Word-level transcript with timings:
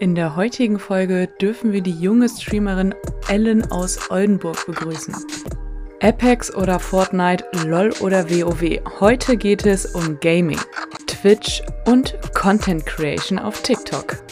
In 0.00 0.14
der 0.14 0.36
heutigen 0.36 0.78
Folge 0.78 1.26
dürfen 1.40 1.72
wir 1.72 1.80
die 1.80 1.90
junge 1.90 2.28
Streamerin 2.28 2.94
Ellen 3.26 3.68
aus 3.72 4.12
Oldenburg 4.12 4.64
begrüßen. 4.64 5.12
Apex 6.00 6.54
oder 6.54 6.78
Fortnite, 6.78 7.44
LOL 7.66 7.92
oder 8.00 8.30
WoW. 8.30 8.80
Heute 9.00 9.36
geht 9.36 9.66
es 9.66 9.86
um 9.86 10.20
Gaming, 10.20 10.60
Twitch 11.08 11.62
und 11.86 12.16
Content 12.32 12.86
Creation 12.86 13.40
auf 13.40 13.60
TikTok. 13.62 14.22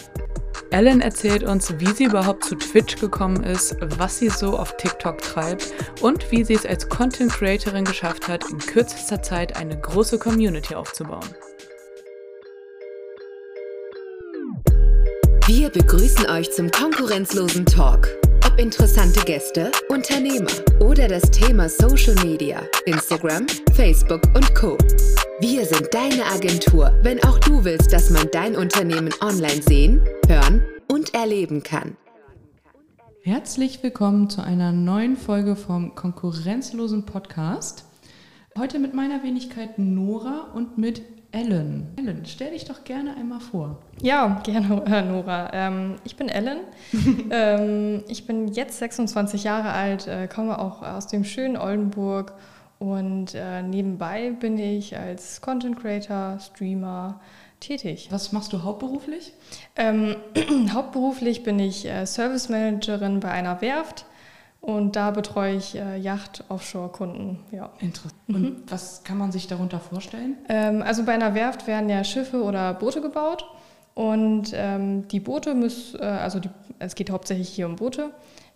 Ellen 0.71 1.01
erzählt 1.01 1.43
uns, 1.43 1.75
wie 1.81 1.93
sie 1.93 2.05
überhaupt 2.05 2.45
zu 2.45 2.55
Twitch 2.55 3.01
gekommen 3.01 3.43
ist, 3.43 3.77
was 3.99 4.21
sie 4.21 4.29
so 4.29 4.57
auf 4.57 4.77
TikTok 4.77 5.19
treibt 5.21 5.73
und 6.01 6.31
wie 6.31 6.45
sie 6.45 6.55
es 6.55 6.65
als 6.65 6.89
Content 6.89 7.33
Creatorin 7.33 7.85
geschafft 7.85 8.29
hat, 8.29 8.45
in 8.53 8.59
kürzester 8.59 9.21
Zeit 9.21 9.57
eine 9.57 9.77
große 9.77 10.21
Community 10.21 10.77
aufzubauen. 10.77 11.27
Wir 15.49 15.71
begrüßen 15.71 16.29
euch 16.29 16.51
zum 16.51 16.73
konkurrenzlosen 16.73 17.67
Talk. 17.67 18.09
Ob 18.45 18.59
interessante 18.59 19.21
Gäste, 19.21 19.71
Unternehmer 19.89 20.51
oder 20.81 21.07
das 21.07 21.23
Thema 21.31 21.69
Social 21.69 22.17
Media, 22.25 22.63
Instagram, 22.85 23.47
Facebook 23.73 24.23
und 24.35 24.53
Co. 24.57 24.77
Wir 25.39 25.65
sind 25.65 25.95
deine 25.95 26.25
Agentur, 26.25 26.99
wenn 27.03 27.23
auch 27.23 27.39
du 27.39 27.63
willst, 27.63 27.93
dass 27.93 28.11
man 28.11 28.27
dein 28.33 28.57
Unternehmen 28.57 29.15
online 29.21 29.63
sehen, 29.63 30.05
hören 30.27 30.67
und 30.91 31.15
erleben 31.15 31.63
kann. 31.63 31.97
Herzlich 33.23 33.85
willkommen 33.85 34.29
zu 34.29 34.43
einer 34.43 34.73
neuen 34.73 35.17
Folge 35.17 35.55
vom 35.55 35.95
konkurrenzlosen 35.95 37.07
Podcast. 37.07 37.85
Heute 38.59 38.81
mit 38.81 38.95
meiner 38.95 39.23
Wenigkeit 39.23 39.79
Nora 39.79 40.51
und 40.55 40.77
mit 40.77 41.03
Ellen. 41.37 41.93
Ellen, 41.97 42.23
stell 42.25 42.53
dich 42.53 42.65
doch 42.65 42.83
gerne 42.85 43.15
einmal 43.15 43.41
vor. 43.41 43.77
Ja, 44.01 44.41
gerne, 44.43 44.83
äh, 44.87 45.03
Nora. 45.03 45.51
Ähm, 45.53 45.97
ich 46.05 46.17
bin 46.17 46.31
Ellen. 46.31 46.61
ähm, 47.31 48.05
ich 48.09 48.27
bin 48.27 48.49
jetzt 48.49 48.79
26 48.79 49.45
Jahre 49.45 49.73
alt, 49.73 50.07
äh, 50.07 50.29
komme 50.29 50.59
auch 50.59 50.83
aus 50.83 51.09
dem 51.09 51.25
schönen 51.25 51.59
Oldenburg 51.59 52.33
und 52.79 53.35
äh, 53.35 53.63
nebenbei 53.63 54.31
bin 54.31 54.59
ich 54.59 54.97
als 54.97 55.43
Content 55.43 55.79
Creator, 55.79 56.39
Streamer 56.41 57.21
tätig. 57.61 58.09
Was 58.11 58.33
machst 58.33 58.55
du 58.55 58.63
hauptberuflich? 58.63 59.35
Ähm, 59.77 60.17
hauptberuflich 60.73 61.43
bin 61.43 61.59
ich 61.59 61.87
äh, 61.87 62.07
Service 62.07 62.49
Managerin 62.49 63.21
bei 63.21 63.31
einer 63.31 63.61
Werft 63.61 64.07
und 64.67 64.97
da 64.97 65.13
betreue 65.13 65.55
ich 65.55 65.77
äh, 65.77 65.97
Yacht-Offshore-Kunden. 65.97 67.39
Ja. 67.53 67.71
Interessant. 67.79 68.21
Und 68.27 68.43
mhm. 68.43 68.57
was 68.69 69.05
kann 69.05 69.17
man 69.17 69.31
sich 69.31 69.47
darunter 69.47 69.79
vorstellen? 69.79 70.37
Ähm, 70.49 70.83
also 70.83 71.05
bei 71.05 71.13
einer 71.13 71.37
Werft 71.37 71.69
werden 71.69 71.89
ja 71.89 72.03
Schiffe 72.03 72.43
oder 72.43 72.75
Boote 72.75 73.01
gebaut. 73.01 73.47
Und 73.95 74.51
ähm, 74.55 75.07
die 75.07 75.21
Boote 75.21 75.55
müssen, 75.55 76.01
äh, 76.01 76.05
also 76.05 76.41
die, 76.41 76.51
es 76.81 76.97
geht 76.97 77.11
hauptsächlich 77.11 77.49
hier 77.49 77.67
um 77.67 77.77
Boote, 77.77 78.11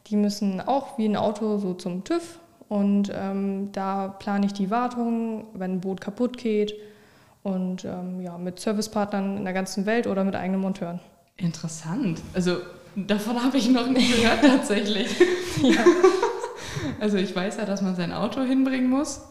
die 0.08 0.16
müssen 0.16 0.60
auch 0.60 0.98
wie 0.98 1.04
ein 1.04 1.14
Auto 1.14 1.58
so 1.58 1.74
zum 1.74 2.02
TÜV. 2.02 2.40
Und 2.68 3.12
ähm, 3.14 3.70
da 3.70 4.08
plane 4.08 4.46
ich 4.46 4.52
die 4.52 4.68
Wartung, 4.68 5.46
wenn 5.54 5.74
ein 5.74 5.80
Boot 5.80 6.00
kaputt 6.00 6.38
geht. 6.38 6.74
Und 7.44 7.84
ähm, 7.84 8.20
ja, 8.20 8.36
mit 8.36 8.58
Servicepartnern 8.58 9.36
in 9.36 9.44
der 9.44 9.54
ganzen 9.54 9.86
Welt 9.86 10.08
oder 10.08 10.24
mit 10.24 10.34
eigenen 10.34 10.60
Monteuren. 10.60 10.98
Interessant. 11.36 12.20
Also 12.34 12.56
Davon 12.96 13.42
habe 13.42 13.56
ich 13.56 13.68
noch 13.68 13.86
nie 13.86 14.06
gehört 14.06 14.42
tatsächlich. 14.42 15.08
ja. 15.62 15.84
Also 16.98 17.16
ich 17.16 17.34
weiß 17.34 17.56
ja, 17.58 17.64
dass 17.64 17.82
man 17.82 17.94
sein 17.94 18.12
Auto 18.12 18.42
hinbringen 18.42 18.88
muss. 18.88 19.22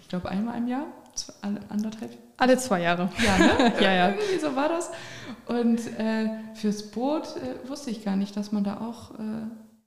Ich 0.00 0.08
glaube 0.08 0.28
einmal 0.28 0.56
im 0.58 0.68
Jahr, 0.68 0.86
zwei, 1.14 1.34
anderthalb. 1.68 2.10
Alle 2.36 2.58
zwei 2.58 2.82
Jahre. 2.82 3.10
Ja, 3.18 3.38
ne? 3.38 3.72
ja, 3.80 3.92
ja. 3.92 4.08
Irgendwie 4.10 4.38
so 4.38 4.54
war 4.56 4.68
das. 4.68 4.90
Und 5.46 5.78
äh, 5.98 6.28
fürs 6.54 6.90
Boot 6.90 7.24
äh, 7.36 7.68
wusste 7.68 7.90
ich 7.90 8.04
gar 8.04 8.16
nicht, 8.16 8.36
dass 8.36 8.52
man 8.52 8.64
da 8.64 8.78
auch 8.80 9.12
äh, 9.18 9.22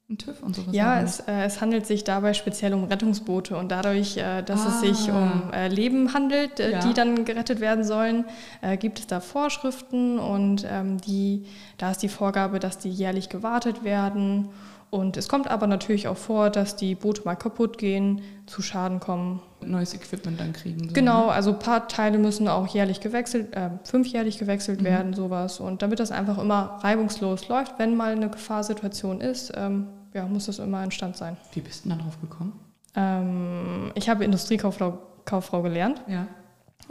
einen 0.10 0.18
TÜV 0.18 0.42
und 0.42 0.56
sowas 0.56 0.74
Ja, 0.74 1.00
es, 1.02 1.20
äh, 1.22 1.44
es, 1.44 1.62
handelt 1.62 1.86
sich 1.86 2.04
dabei 2.04 2.34
speziell 2.34 2.74
um 2.74 2.86
Rettungsboote 2.86 3.56
und 3.56 3.70
dadurch, 3.70 4.18
äh, 4.18 4.42
dass 4.42 4.66
ah. 4.66 4.70
es 4.70 4.82
sich 4.82 5.11
um 5.11 5.54
äh, 5.54 5.67
Leben 5.67 6.14
handelt, 6.14 6.60
äh, 6.60 6.72
ja. 6.72 6.80
die 6.80 6.94
dann 6.94 7.26
gerettet 7.26 7.60
werden 7.60 7.83
sollen, 7.83 8.26
äh, 8.61 8.76
gibt 8.76 9.00
es 9.00 9.08
da 9.08 9.20
Vorschriften 9.20 10.17
und 10.17 10.66
ähm, 10.70 11.00
die, 11.00 11.45
da 11.78 11.92
ist 11.92 12.02
die 12.02 12.10
Vorgabe, 12.10 12.60
dass 12.60 12.80
die 12.80 12.89
jährlich 12.89 13.30
gewartet 13.30 13.83
werden. 13.83 14.50
Und 14.92 15.17
es 15.17 15.30
kommt 15.30 15.48
aber 15.48 15.67
natürlich 15.67 16.08
auch 16.08 16.17
vor, 16.17 16.50
dass 16.50 16.76
die 16.76 16.95
Boote 16.95 17.22
mal 17.23 17.36
kaputt 17.36 17.78
gehen, 17.78 18.23
zu 18.48 18.64
Schaden 18.64 19.00
kommen. 19.00 19.39
Neues 19.62 19.94
Equipment 19.94 20.39
dann 20.39 20.54
kriegen. 20.54 20.88
So, 20.88 20.94
genau, 20.95 21.28
ne? 21.28 21.32
also 21.33 21.52
ein 21.52 21.60
paar 21.60 21.88
Teile 21.88 22.17
müssen 22.17 22.48
auch 22.48 22.66
jährlich 22.66 23.00
gewechselt, 23.00 23.56
äh, 23.56 23.70
fünfjährlich 23.83 24.39
gewechselt 24.39 24.82
mhm. 24.82 24.86
werden, 24.86 25.14
sowas. 25.14 25.60
Und 25.60 25.83
damit 25.83 26.00
das 26.00 26.12
einfach 26.12 26.39
immer 26.39 26.80
reibungslos 26.82 27.48
läuft, 27.50 27.78
wenn 27.78 27.95
mal 27.95 28.14
eine 28.14 28.32
Gefahrsituation 28.32 29.22
ist, 29.22 29.54
ähm, 29.56 29.89
ja, 30.14 30.25
muss 30.25 30.45
das 30.45 30.59
immer 30.59 30.83
in 30.83 30.92
Stand 30.92 31.17
sein. 31.17 31.37
Wie 31.53 31.61
bist 31.61 31.86
du 31.86 31.89
da 31.89 31.95
drauf 31.95 32.20
gekommen? 32.21 32.59
Ähm, 32.95 33.92
ich 33.95 34.09
habe 34.09 34.23
Industriekauffrau 34.23 34.99
Kauffrau 35.25 35.61
gelernt. 35.61 36.02
Ja. 36.08 36.27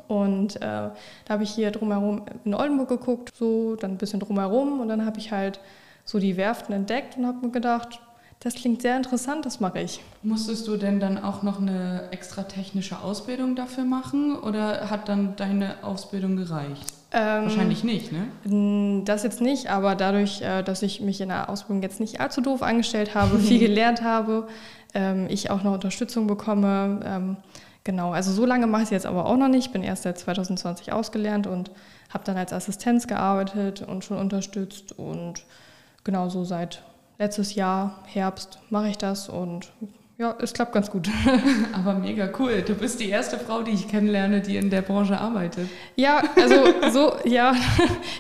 Und 0.07 0.57
äh, 0.57 0.61
da 0.61 0.93
habe 1.29 1.43
ich 1.43 1.51
hier 1.51 1.73
drumherum 1.73 2.25
in 2.45 2.55
Oldenburg 2.55 2.89
geguckt, 2.89 3.35
so, 3.37 3.75
dann 3.75 3.93
ein 3.93 3.99
bisschen 3.99 4.21
drumherum 4.21 4.81
und 4.81 4.89
dann 4.89 5.05
habe 5.05 5.19
ich 5.19 5.33
halt 5.33 5.61
so 6.05 6.19
die 6.21 6.37
Werften 6.37 6.73
entdeckt 6.73 7.17
und 7.17 7.27
habe 7.27 7.47
mir 7.47 7.53
gedacht, 7.53 8.01
das 8.41 8.55
klingt 8.55 8.83
sehr 8.83 8.97
interessant, 8.97 9.45
das 9.45 9.59
mache 9.59 9.81
ich. 9.81 10.01
Musstest 10.23 10.69
du 10.69 10.77
denn 10.77 11.01
dann 11.01 11.19
auch 11.19 11.43
noch 11.43 11.61
eine 11.61 12.09
extra 12.13 12.45
technische 12.45 13.01
Ausbildung 13.01 13.57
dafür 13.57 13.85
machen 13.85 14.37
oder 14.37 14.89
hat 14.89 15.09
dann 15.09 15.35
deine 15.35 15.83
Ausbildung 15.83 16.37
gereicht? 16.37 16.95
Ähm, 17.11 17.45
Wahrscheinlich 17.45 17.85
nicht, 17.85 18.11
ne? 18.13 19.03
Das 19.05 19.23
jetzt 19.23 19.41
nicht, 19.41 19.71
aber 19.71 19.95
dadurch, 19.95 20.43
äh, 20.43 20.63
dass 20.63 20.83
ich 20.83 21.01
mich 21.01 21.21
in 21.23 21.29
der 21.29 21.49
Ausbildung 21.49 21.83
jetzt 21.83 22.01
nicht 22.01 22.21
allzu 22.21 22.43
doof 22.43 22.63
angestellt 22.63 23.15
habe, 23.15 23.39
viel 23.39 23.59
gelernt 23.67 24.03
habe, 24.03 24.47
ähm, 24.95 25.27
ich 25.31 25.51
auch 25.51 25.63
noch 25.63 25.73
Unterstützung 25.73 26.27
bekomme. 26.27 27.01
Ähm, 27.05 27.37
genau, 27.85 28.13
also 28.13 28.31
so 28.31 28.45
lange 28.45 28.67
mache 28.67 28.83
ich 28.83 28.87
es 28.89 28.91
jetzt 28.91 29.07
aber 29.07 29.25
auch 29.25 29.37
noch 29.39 29.49
nicht. 29.49 29.67
Ich 29.67 29.73
bin 29.73 29.83
erst 29.83 30.03
seit 30.03 30.19
2020 30.19 30.93
ausgelernt 30.93 31.47
und 31.47 31.71
habe 32.13 32.25
dann 32.25 32.37
als 32.37 32.53
Assistenz 32.53 33.07
gearbeitet 33.07 33.83
und 33.83 34.05
schon 34.05 34.19
unterstützt. 34.19 34.93
Und 34.99 35.45
genau 36.05 36.29
so 36.29 36.45
seit 36.45 36.83
letztes 37.19 37.55
Jahr, 37.55 38.03
Herbst, 38.07 38.59
mache 38.69 38.89
ich 38.89 38.99
das 38.99 39.31
und 39.31 39.73
ja, 40.19 40.37
es 40.41 40.53
klappt 40.53 40.73
ganz 40.73 40.91
gut. 40.91 41.09
Aber 41.73 41.95
mega 41.95 42.29
cool. 42.41 42.63
Du 42.63 42.75
bist 42.75 42.99
die 42.99 43.09
erste 43.09 43.39
Frau, 43.39 43.63
die 43.63 43.71
ich 43.71 43.87
kennenlerne, 43.87 44.41
die 44.41 44.57
in 44.57 44.69
der 44.69 44.83
Branche 44.83 45.17
arbeitet. 45.17 45.69
Ja, 45.95 46.23
also 46.35 46.65
so, 46.91 47.13
ja, 47.25 47.55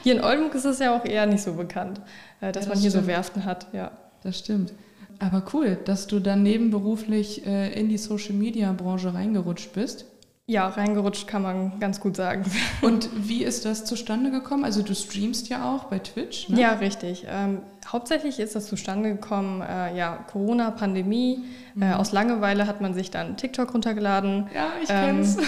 hier 0.05 0.15
in 0.15 0.23
Oldenburg 0.23 0.55
ist 0.55 0.65
es 0.65 0.79
ja 0.79 0.97
auch 0.97 1.05
eher 1.05 1.27
nicht 1.27 1.43
so 1.43 1.55
bekannt, 1.55 2.01
äh, 2.41 2.53
dass 2.53 2.67
ja, 2.67 2.69
das 2.69 2.69
man 2.69 2.79
hier 2.79 2.91
stimmt. 2.91 3.05
so 3.05 3.09
Werften 3.11 3.45
hat, 3.45 3.67
ja. 3.73 3.91
Das 4.23 4.39
stimmt. 4.39 4.73
Aber 5.19 5.43
cool, 5.53 5.77
dass 5.85 6.07
du 6.07 6.21
dann 6.21 6.45
nebenberuflich 6.45 7.45
äh, 7.45 7.73
in 7.73 7.89
die 7.89 7.99
Social 7.99 8.35
Media 8.35 8.71
Branche 8.73 9.13
reingerutscht 9.13 9.73
bist. 9.73 10.05
Ja, 10.47 10.69
reingerutscht 10.69 11.27
kann 11.27 11.43
man 11.43 11.81
ganz 11.81 12.01
gut 12.01 12.17
sagen. 12.17 12.45
Und 12.81 13.11
wie 13.15 13.45
ist 13.45 13.65
das 13.65 13.85
zustande 13.85 14.31
gekommen? 14.31 14.65
Also 14.65 14.83
du 14.83 14.95
streamst 14.95 15.49
ja 15.49 15.75
auch 15.75 15.85
bei 15.85 15.99
Twitch, 15.99 16.49
ne? 16.49 16.61
Ja, 16.61 16.73
richtig. 16.75 17.27
Hauptsächlich 17.91 18.39
ist 18.39 18.55
das 18.55 18.67
zustande 18.67 19.13
gekommen, 19.13 19.63
äh, 19.63 19.97
ja, 19.97 20.19
Corona, 20.31 20.71
Pandemie. 20.71 21.45
Äh, 21.75 21.79
mhm. 21.79 21.83
Äh, 21.83 21.95
aus 21.95 22.13
Langeweile 22.13 22.67
hat 22.67 22.83
man 22.83 22.93
sich 22.93 23.11
dann 23.11 23.39
TikTok 23.39 23.73
runtergeladen. 23.73 24.47
Ja, 24.55 24.69
ich 24.83 24.91
ähm, 24.91 25.17
kenn's. 25.17 25.39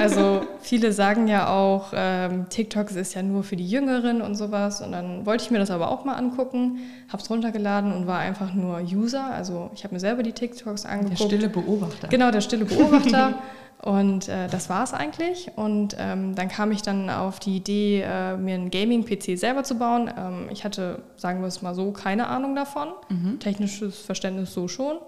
Also 0.00 0.42
viele 0.60 0.92
sagen 0.92 1.26
ja 1.26 1.48
auch, 1.48 1.92
ähm, 1.92 2.48
TikTok 2.48 2.92
ist 2.92 3.14
ja 3.14 3.22
nur 3.22 3.42
für 3.42 3.56
die 3.56 3.66
Jüngeren 3.66 4.22
und 4.22 4.36
sowas. 4.36 4.80
Und 4.80 4.92
dann 4.92 5.26
wollte 5.26 5.44
ich 5.44 5.50
mir 5.50 5.58
das 5.58 5.70
aber 5.72 5.90
auch 5.90 6.04
mal 6.04 6.14
angucken, 6.14 6.78
hab's 7.12 7.28
runtergeladen 7.28 7.92
und 7.92 8.06
war 8.06 8.20
einfach 8.20 8.54
nur 8.54 8.80
User. 8.80 9.24
Also 9.24 9.70
ich 9.74 9.82
habe 9.82 9.94
mir 9.94 10.00
selber 10.00 10.22
die 10.22 10.32
TikToks 10.32 10.86
angeguckt. 10.86 11.18
Der 11.18 11.24
stille 11.24 11.48
Beobachter. 11.48 12.06
Genau, 12.06 12.30
der 12.30 12.40
stille 12.40 12.66
Beobachter. 12.66 13.34
Und 13.82 14.28
äh, 14.28 14.46
das 14.48 14.68
war 14.68 14.84
es 14.84 14.92
eigentlich. 14.92 15.52
Und 15.56 15.96
ähm, 15.98 16.34
dann 16.34 16.48
kam 16.48 16.70
ich 16.70 16.82
dann 16.82 17.08
auf 17.08 17.40
die 17.40 17.56
Idee, 17.56 18.02
äh, 18.02 18.36
mir 18.36 18.54
einen 18.54 18.70
Gaming-PC 18.70 19.38
selber 19.38 19.64
zu 19.64 19.78
bauen. 19.78 20.10
Ähm, 20.16 20.48
ich 20.50 20.64
hatte, 20.64 21.02
sagen 21.16 21.40
wir 21.40 21.46
es 21.46 21.62
mal 21.62 21.74
so, 21.74 21.79
keine 21.90 22.28
Ahnung 22.28 22.54
davon. 22.54 22.88
Mhm. 23.08 23.40
Technisches 23.40 23.98
Verständnis 23.98 24.52
so 24.52 24.68
schon. 24.68 24.98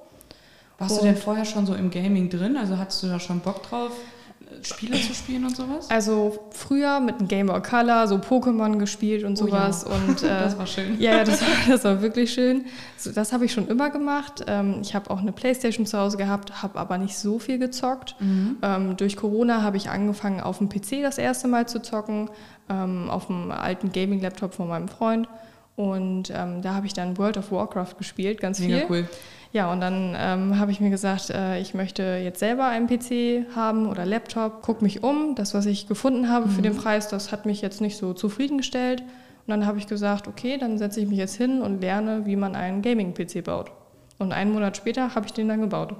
Warst 0.78 0.94
Und 0.94 1.02
du 1.02 1.04
denn 1.06 1.16
vorher 1.16 1.44
schon 1.44 1.66
so 1.66 1.74
im 1.74 1.90
Gaming 1.90 2.28
drin? 2.28 2.56
Also 2.56 2.78
hattest 2.78 3.02
du 3.02 3.06
da 3.06 3.20
schon 3.20 3.40
Bock 3.40 3.62
drauf? 3.62 3.92
Spiele 4.62 5.00
zu 5.00 5.14
spielen 5.14 5.44
und 5.44 5.56
sowas? 5.56 5.90
Also 5.90 6.50
früher 6.50 7.00
mit 7.00 7.19
einem 7.19 7.28
Game 7.28 7.46
Boy 7.46 7.62
Color 7.62 8.06
so 8.06 8.16
Pokémon 8.16 8.78
gespielt 8.78 9.24
und 9.24 9.36
sowas. 9.36 9.84
Oh 9.86 9.90
ja. 9.90 9.96
und, 9.96 10.22
äh, 10.22 10.28
das 10.28 10.58
war 10.58 10.66
schön. 10.66 11.00
Ja, 11.00 11.24
das 11.24 11.40
war, 11.40 11.48
das 11.69 11.84
war 11.84 12.02
wirklich 12.02 12.32
schön. 12.32 12.66
So, 12.96 13.12
das 13.12 13.32
habe 13.32 13.44
ich 13.44 13.52
schon 13.52 13.69
immer 13.69 13.90
gemacht. 13.90 14.44
Ähm, 14.46 14.78
ich 14.82 14.94
habe 14.94 15.10
auch 15.10 15.20
eine 15.20 15.32
Playstation 15.32 15.86
zu 15.86 15.98
Hause 15.98 16.16
gehabt, 16.16 16.62
habe 16.62 16.78
aber 16.78 16.98
nicht 16.98 17.16
so 17.16 17.38
viel 17.38 17.58
gezockt. 17.58 18.16
Mhm. 18.20 18.56
Ähm, 18.62 18.96
durch 18.96 19.16
Corona 19.16 19.62
habe 19.62 19.76
ich 19.76 19.88
angefangen, 19.88 20.40
auf 20.40 20.58
dem 20.58 20.69
PC 20.69 21.02
das 21.02 21.19
erste 21.19 21.48
Mal 21.48 21.66
zu 21.66 21.80
zocken, 21.80 22.30
ähm, 22.69 23.08
auf 23.10 23.26
dem 23.26 23.50
alten 23.50 23.92
Gaming-Laptop 23.92 24.54
von 24.54 24.69
meinem 24.69 24.88
Freund. 24.88 25.28
Und 25.76 26.30
ähm, 26.34 26.62
da 26.62 26.74
habe 26.74 26.86
ich 26.86 26.92
dann 26.92 27.16
World 27.16 27.38
of 27.38 27.50
Warcraft 27.50 27.96
gespielt, 27.98 28.40
ganz 28.40 28.60
Mega 28.60 28.78
viel. 28.78 28.86
cool. 28.90 29.08
Ja, 29.52 29.70
und 29.70 29.80
dann 29.80 30.16
ähm, 30.19 30.58
habe 30.58 30.70
ich 30.70 30.80
mir 30.80 30.88
gesagt, 30.88 31.28
äh, 31.28 31.60
ich 31.60 31.74
möchte 31.74 32.02
jetzt 32.02 32.38
selber 32.40 32.66
einen 32.66 32.86
PC 32.86 33.54
haben 33.54 33.86
oder 33.86 34.06
Laptop, 34.06 34.62
guck 34.62 34.80
mich 34.80 35.02
um. 35.02 35.34
Das, 35.34 35.52
was 35.52 35.66
ich 35.66 35.86
gefunden 35.86 36.30
habe 36.30 36.46
mhm. 36.46 36.50
für 36.50 36.62
den 36.62 36.76
Preis, 36.76 37.08
das 37.08 37.32
hat 37.32 37.44
mich 37.44 37.60
jetzt 37.60 37.80
nicht 37.80 37.98
so 37.98 38.14
zufriedengestellt. 38.14 39.02
Und 39.02 39.48
dann 39.48 39.66
habe 39.66 39.78
ich 39.78 39.86
gesagt, 39.86 40.26
okay, 40.26 40.56
dann 40.56 40.78
setze 40.78 41.00
ich 41.00 41.08
mich 41.08 41.19
jetzt 41.19 41.36
hin 41.36 41.60
und 41.60 41.80
lerne, 41.80 42.24
wie 42.24 42.36
man 42.36 42.54
einen 42.54 42.80
Gaming-PC 42.80 43.44
baut. 43.44 43.72
Und 44.19 44.32
einen 44.32 44.52
Monat 44.52 44.76
später 44.76 45.14
habe 45.14 45.26
ich 45.26 45.32
den 45.32 45.48
dann 45.48 45.60
gebaut. 45.60 45.96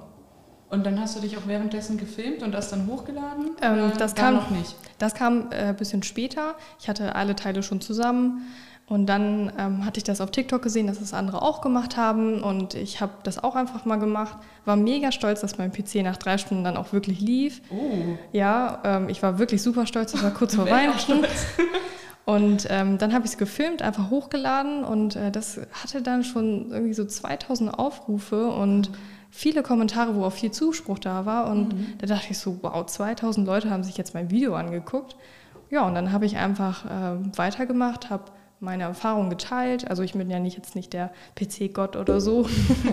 Und 0.69 0.87
dann 0.87 0.99
hast 0.99 1.15
du 1.15 1.19
dich 1.19 1.37
auch 1.37 1.45
währenddessen 1.45 1.97
gefilmt 1.97 2.41
und 2.41 2.51
das 2.51 2.71
dann 2.71 2.87
hochgeladen? 2.87 3.51
Ähm, 3.61 3.91
das 3.99 4.15
kam 4.15 4.33
noch 4.33 4.49
nicht. 4.49 4.75
Das 4.97 5.13
kam 5.13 5.51
äh, 5.51 5.65
ein 5.65 5.75
bisschen 5.75 6.01
später. 6.01 6.55
Ich 6.79 6.89
hatte 6.89 7.15
alle 7.15 7.35
Teile 7.35 7.61
schon 7.61 7.79
zusammen. 7.79 8.47
Und 8.87 9.07
dann 9.07 9.51
ähm, 9.57 9.85
hatte 9.85 9.97
ich 9.97 10.03
das 10.03 10.19
auf 10.19 10.31
TikTok 10.31 10.61
gesehen, 10.61 10.87
dass 10.87 10.99
das 10.99 11.13
andere 11.13 11.41
auch 11.41 11.61
gemacht 11.61 11.95
haben. 11.95 12.43
Und 12.43 12.75
ich 12.75 12.99
habe 12.99 13.13
das 13.23 13.41
auch 13.41 13.55
einfach 13.55 13.85
mal 13.85 13.95
gemacht. 13.95 14.37
War 14.65 14.75
mega 14.75 15.11
stolz, 15.11 15.41
dass 15.41 15.57
mein 15.57 15.71
PC 15.71 15.95
nach 16.03 16.17
drei 16.17 16.37
Stunden 16.37 16.63
dann 16.63 16.75
auch 16.75 16.91
wirklich 16.91 17.21
lief. 17.21 17.61
Oh. 17.71 18.17
Ja, 18.33 18.81
ähm, 18.83 19.09
ich 19.09 19.23
war 19.23 19.39
wirklich 19.39 19.61
super 19.61 19.87
stolz. 19.87 20.11
Das 20.11 20.23
war 20.23 20.31
kurz 20.31 20.55
vor 20.55 20.65
Weihnachten. 20.69 21.23
Und 22.25 22.67
ähm, 22.69 22.97
dann 22.97 23.13
habe 23.13 23.25
ich 23.25 23.31
es 23.31 23.37
gefilmt, 23.37 23.81
einfach 23.81 24.09
hochgeladen 24.09 24.85
und 24.85 25.17
äh, 25.17 25.29
das 25.29 25.59
hatte 25.73 26.01
dann 26.01 26.23
schon 26.23 26.71
irgendwie 26.71 26.93
so 26.93 27.03
2000 27.03 27.77
Aufrufe 27.77 28.47
und 28.47 28.91
viele 29.29 29.61
Kommentare, 29.61 30.15
wo 30.15 30.23
auch 30.23 30.31
viel 30.31 30.51
Zuspruch 30.51 30.99
da 30.99 31.25
war. 31.25 31.47
Und 31.51 31.73
mhm. 31.73 31.93
da 31.97 32.07
dachte 32.07 32.27
ich 32.29 32.37
so, 32.37 32.59
wow, 32.61 32.85
2000 32.85 33.45
Leute 33.45 33.69
haben 33.69 33.83
sich 33.83 33.97
jetzt 33.97 34.13
mein 34.13 34.31
Video 34.31 34.55
angeguckt. 34.55 35.17
Ja, 35.69 35.85
und 35.85 35.95
dann 35.95 36.13
habe 36.13 36.25
ich 36.25 36.37
einfach 36.37 36.85
äh, 36.85 37.37
weitergemacht, 37.37 38.09
habe 38.09 38.31
meine 38.63 38.83
Erfahrungen 38.83 39.29
geteilt. 39.29 39.87
Also 39.89 40.01
ich 40.01 40.13
bin 40.13 40.29
ja 40.29 40.39
nicht 40.39 40.57
jetzt 40.57 40.75
nicht 40.75 40.93
der 40.93 41.11
PC-Gott 41.35 41.95
oder 41.95 42.19
so. 42.19 42.47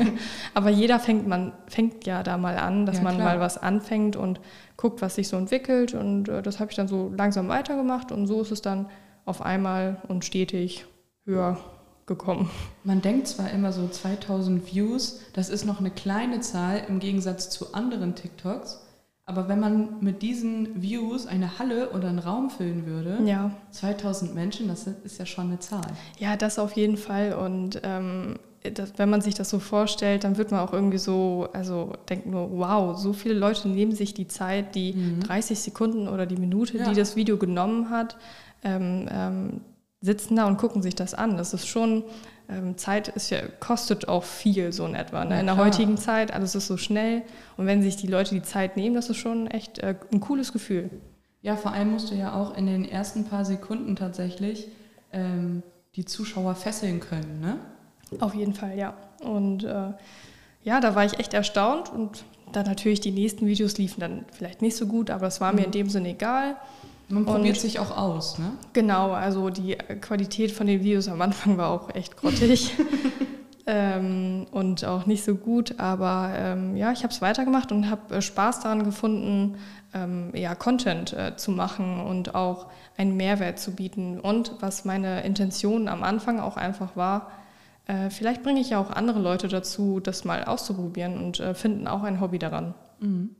Aber 0.54 0.68
jeder 0.68 1.00
fängt, 1.00 1.26
man 1.26 1.52
fängt 1.66 2.04
ja 2.06 2.22
da 2.22 2.36
mal 2.36 2.58
an, 2.58 2.84
dass 2.84 2.98
ja, 2.98 3.02
man 3.02 3.18
mal 3.18 3.40
was 3.40 3.56
anfängt 3.56 4.16
und 4.16 4.40
guckt, 4.76 5.00
was 5.00 5.14
sich 5.14 5.28
so 5.28 5.36
entwickelt. 5.36 5.94
Und 5.94 6.28
äh, 6.28 6.42
das 6.42 6.60
habe 6.60 6.70
ich 6.70 6.76
dann 6.76 6.88
so 6.88 7.12
langsam 7.16 7.48
weitergemacht 7.48 8.12
und 8.12 8.26
so 8.26 8.42
ist 8.42 8.50
es 8.50 8.60
dann 8.60 8.86
auf 9.24 9.42
einmal 9.42 9.96
und 10.08 10.24
stetig 10.24 10.86
höher 11.24 11.58
gekommen. 12.06 12.50
Man 12.82 13.00
denkt 13.00 13.28
zwar 13.28 13.50
immer 13.50 13.72
so 13.72 13.86
2000 13.86 14.72
Views, 14.74 15.20
das 15.32 15.48
ist 15.48 15.64
noch 15.64 15.78
eine 15.78 15.90
kleine 15.90 16.40
Zahl 16.40 16.82
im 16.88 16.98
Gegensatz 16.98 17.50
zu 17.50 17.72
anderen 17.72 18.16
TikToks, 18.16 18.84
aber 19.30 19.48
wenn 19.48 19.60
man 19.60 19.88
mit 20.00 20.22
diesen 20.22 20.82
Views 20.82 21.28
eine 21.28 21.60
Halle 21.60 21.90
oder 21.90 22.08
einen 22.08 22.18
Raum 22.18 22.50
füllen 22.50 22.84
würde, 22.84 23.20
ja. 23.24 23.52
2000 23.70 24.34
Menschen, 24.34 24.66
das 24.66 24.88
ist 24.88 25.20
ja 25.20 25.24
schon 25.24 25.46
eine 25.46 25.60
Zahl. 25.60 25.86
Ja, 26.18 26.36
das 26.36 26.58
auf 26.58 26.72
jeden 26.72 26.96
Fall. 26.96 27.34
Und 27.34 27.80
ähm, 27.84 28.40
das, 28.74 28.94
wenn 28.96 29.08
man 29.08 29.20
sich 29.20 29.34
das 29.34 29.48
so 29.48 29.60
vorstellt, 29.60 30.24
dann 30.24 30.36
wird 30.36 30.50
man 30.50 30.58
auch 30.58 30.72
irgendwie 30.72 30.98
so, 30.98 31.48
also 31.52 31.92
denkt 32.08 32.26
nur, 32.26 32.50
wow, 32.50 32.98
so 32.98 33.12
viele 33.12 33.34
Leute 33.34 33.68
nehmen 33.68 33.92
sich 33.92 34.14
die 34.14 34.26
Zeit, 34.26 34.74
die 34.74 34.94
mhm. 34.94 35.20
30 35.20 35.60
Sekunden 35.60 36.08
oder 36.08 36.26
die 36.26 36.36
Minute, 36.36 36.78
ja. 36.78 36.88
die 36.88 36.96
das 36.96 37.14
Video 37.14 37.36
genommen 37.36 37.88
hat, 37.88 38.16
ähm, 38.64 39.08
ähm, 39.12 39.60
sitzen 40.00 40.36
da 40.36 40.46
und 40.46 40.56
gucken 40.56 40.82
sich 40.82 40.94
das 40.94 41.14
an. 41.14 41.36
Das 41.36 41.52
ist 41.52 41.66
schon, 41.66 42.04
ähm, 42.48 42.76
Zeit 42.76 43.08
ist 43.08 43.30
ja, 43.30 43.40
kostet 43.60 44.08
auch 44.08 44.24
viel 44.24 44.72
so 44.72 44.86
in 44.86 44.94
etwa. 44.94 45.24
Ne? 45.24 45.40
in 45.40 45.46
der 45.46 45.56
heutigen 45.56 45.96
Zeit, 45.96 46.32
alles 46.32 46.54
ist 46.54 46.66
so 46.66 46.76
schnell. 46.76 47.22
Und 47.56 47.66
wenn 47.66 47.82
sich 47.82 47.96
die 47.96 48.06
Leute 48.06 48.34
die 48.34 48.42
Zeit 48.42 48.76
nehmen, 48.76 48.94
das 48.94 49.10
ist 49.10 49.18
schon 49.18 49.46
echt 49.46 49.78
äh, 49.78 49.94
ein 50.12 50.20
cooles 50.20 50.52
Gefühl. 50.52 50.90
Ja, 51.42 51.56
vor 51.56 51.72
allem 51.72 51.92
musst 51.92 52.10
du 52.10 52.14
ja 52.14 52.34
auch 52.34 52.56
in 52.56 52.66
den 52.66 52.84
ersten 52.84 53.24
paar 53.24 53.44
Sekunden 53.44 53.96
tatsächlich 53.96 54.68
ähm, 55.12 55.62
die 55.96 56.04
Zuschauer 56.04 56.54
fesseln 56.54 57.00
können, 57.00 57.40
ne? 57.40 57.58
Auf 58.18 58.34
jeden 58.34 58.54
Fall, 58.54 58.76
ja. 58.76 58.94
Und 59.22 59.64
äh, 59.64 59.92
ja, 60.62 60.80
da 60.80 60.94
war 60.94 61.04
ich 61.04 61.18
echt 61.18 61.32
erstaunt 61.32 61.90
und 61.90 62.24
dann 62.52 62.66
natürlich 62.66 63.00
die 63.00 63.12
nächsten 63.12 63.46
Videos 63.46 63.78
liefen 63.78 64.00
dann 64.00 64.24
vielleicht 64.32 64.62
nicht 64.62 64.76
so 64.76 64.86
gut, 64.86 65.10
aber 65.10 65.28
es 65.28 65.40
war 65.40 65.52
mir 65.52 65.62
in 65.62 65.68
mhm. 65.68 65.72
dem 65.72 65.88
Sinne 65.90 66.10
egal. 66.10 66.56
Man 67.10 67.24
probiert 67.24 67.56
und, 67.56 67.60
sich 67.60 67.78
auch 67.78 67.96
aus, 67.96 68.38
ne? 68.38 68.52
Genau, 68.72 69.10
also 69.10 69.50
die 69.50 69.76
Qualität 70.00 70.52
von 70.52 70.66
den 70.66 70.80
Videos 70.80 71.08
am 71.08 71.20
Anfang 71.20 71.58
war 71.58 71.70
auch 71.70 71.94
echt 71.94 72.16
grottig. 72.16 72.72
ähm, 73.66 74.46
und 74.50 74.84
auch 74.84 75.06
nicht 75.06 75.24
so 75.24 75.34
gut, 75.34 75.78
aber 75.78 76.32
ähm, 76.36 76.76
ja, 76.76 76.92
ich 76.92 77.02
habe 77.02 77.12
es 77.12 77.20
weitergemacht 77.20 77.72
und 77.72 77.90
habe 77.90 78.16
äh, 78.16 78.22
Spaß 78.22 78.60
daran 78.60 78.84
gefunden, 78.84 79.56
ähm, 79.92 80.30
ja, 80.34 80.54
Content 80.54 81.12
äh, 81.12 81.36
zu 81.36 81.50
machen 81.50 82.00
und 82.00 82.34
auch 82.34 82.66
einen 82.96 83.16
Mehrwert 83.16 83.58
zu 83.58 83.72
bieten. 83.72 84.20
Und 84.20 84.52
was 84.60 84.84
meine 84.84 85.22
Intention 85.22 85.88
am 85.88 86.02
Anfang 86.02 86.40
auch 86.40 86.56
einfach 86.56 86.96
war, 86.96 87.30
äh, 87.86 88.10
vielleicht 88.10 88.42
bringe 88.42 88.60
ich 88.60 88.70
ja 88.70 88.80
auch 88.80 88.90
andere 88.90 89.18
Leute 89.18 89.48
dazu, 89.48 90.00
das 90.00 90.24
mal 90.24 90.44
auszuprobieren 90.44 91.18
und 91.18 91.40
äh, 91.40 91.54
finden 91.54 91.86
auch 91.86 92.02
ein 92.02 92.20
Hobby 92.20 92.38
daran. 92.38 92.74
Mhm. 93.00 93.34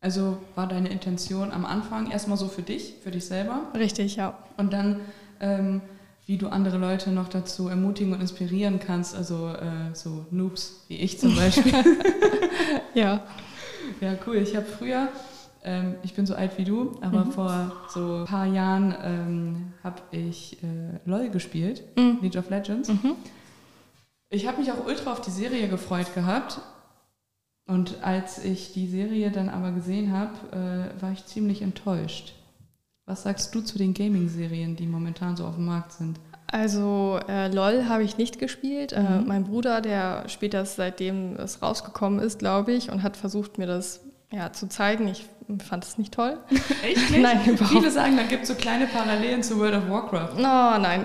Also 0.00 0.38
war 0.54 0.66
deine 0.66 0.88
Intention 0.88 1.50
am 1.50 1.64
Anfang 1.64 2.10
erstmal 2.10 2.36
so 2.36 2.48
für 2.48 2.62
dich, 2.62 2.94
für 3.02 3.10
dich 3.10 3.24
selber? 3.24 3.62
Richtig, 3.74 4.16
ja. 4.16 4.38
Und 4.56 4.72
dann, 4.72 5.00
ähm, 5.40 5.80
wie 6.26 6.36
du 6.36 6.48
andere 6.48 6.76
Leute 6.76 7.10
noch 7.10 7.28
dazu 7.28 7.68
ermutigen 7.68 8.12
und 8.12 8.20
inspirieren 8.20 8.78
kannst, 8.78 9.16
also 9.16 9.48
äh, 9.48 9.94
so 9.94 10.26
Noobs 10.30 10.84
wie 10.88 10.96
ich 10.96 11.18
zum 11.18 11.34
Beispiel. 11.36 11.72
ja. 12.94 13.22
Ja, 14.00 14.14
cool. 14.26 14.36
Ich 14.36 14.54
habe 14.54 14.66
früher, 14.66 15.08
ähm, 15.64 15.94
ich 16.02 16.14
bin 16.14 16.26
so 16.26 16.34
alt 16.34 16.58
wie 16.58 16.64
du, 16.64 16.98
aber 17.00 17.24
mhm. 17.24 17.32
vor 17.32 17.72
so 17.88 18.18
ein 18.18 18.24
paar 18.26 18.46
Jahren 18.46 18.94
ähm, 19.02 19.72
habe 19.82 20.02
ich 20.10 20.62
äh, 20.62 20.98
LOL 21.08 21.30
gespielt, 21.30 21.82
mhm. 21.96 22.18
League 22.20 22.36
of 22.36 22.50
Legends. 22.50 22.88
Mhm. 22.88 23.16
Ich 24.28 24.46
habe 24.46 24.58
mich 24.58 24.70
auch 24.72 24.84
ultra 24.84 25.12
auf 25.12 25.20
die 25.20 25.30
Serie 25.30 25.68
gefreut 25.68 26.14
gehabt, 26.14 26.60
und 27.66 28.02
als 28.02 28.42
ich 28.44 28.72
die 28.72 28.86
Serie 28.86 29.30
dann 29.30 29.48
aber 29.48 29.72
gesehen 29.72 30.12
habe, 30.12 30.32
äh, 30.52 31.02
war 31.02 31.12
ich 31.12 31.26
ziemlich 31.26 31.62
enttäuscht. 31.62 32.34
Was 33.06 33.22
sagst 33.22 33.54
du 33.54 33.60
zu 33.60 33.78
den 33.78 33.94
Gaming-Serien, 33.94 34.76
die 34.76 34.86
momentan 34.86 35.36
so 35.36 35.44
auf 35.44 35.54
dem 35.56 35.66
Markt 35.66 35.92
sind? 35.92 36.18
Also 36.48 37.18
äh, 37.28 37.48
LOL 37.48 37.88
habe 37.88 38.04
ich 38.04 38.18
nicht 38.18 38.38
gespielt. 38.38 38.92
Äh, 38.92 39.00
mhm. 39.00 39.06
Äh, 39.06 39.20
mein 39.22 39.44
Bruder, 39.44 39.80
der 39.80 40.28
spielt 40.28 40.54
das 40.54 40.76
seitdem 40.76 41.36
es 41.36 41.60
rausgekommen 41.60 42.20
ist, 42.20 42.38
glaube 42.38 42.72
ich, 42.72 42.90
und 42.90 43.02
hat 43.02 43.16
versucht, 43.16 43.58
mir 43.58 43.66
das 43.66 44.00
ja, 44.32 44.52
zu 44.52 44.68
zeigen. 44.68 45.08
Ich 45.08 45.26
fand 45.68 45.84
es 45.84 45.98
nicht 45.98 46.14
toll. 46.14 46.38
Echt 46.82 47.10
nicht? 47.10 47.20
Nein, 47.20 47.40
überhaupt 47.46 47.70
Viele 47.70 47.90
sagen, 47.90 48.16
da 48.16 48.24
gibt 48.24 48.42
es 48.42 48.48
so 48.48 48.54
kleine 48.54 48.86
Parallelen 48.86 49.42
zu 49.42 49.58
World 49.58 49.74
of 49.74 49.88
Warcraft. 49.88 50.34
Oh, 50.36 50.40
nein. 50.42 50.80
Ah, 50.80 51.04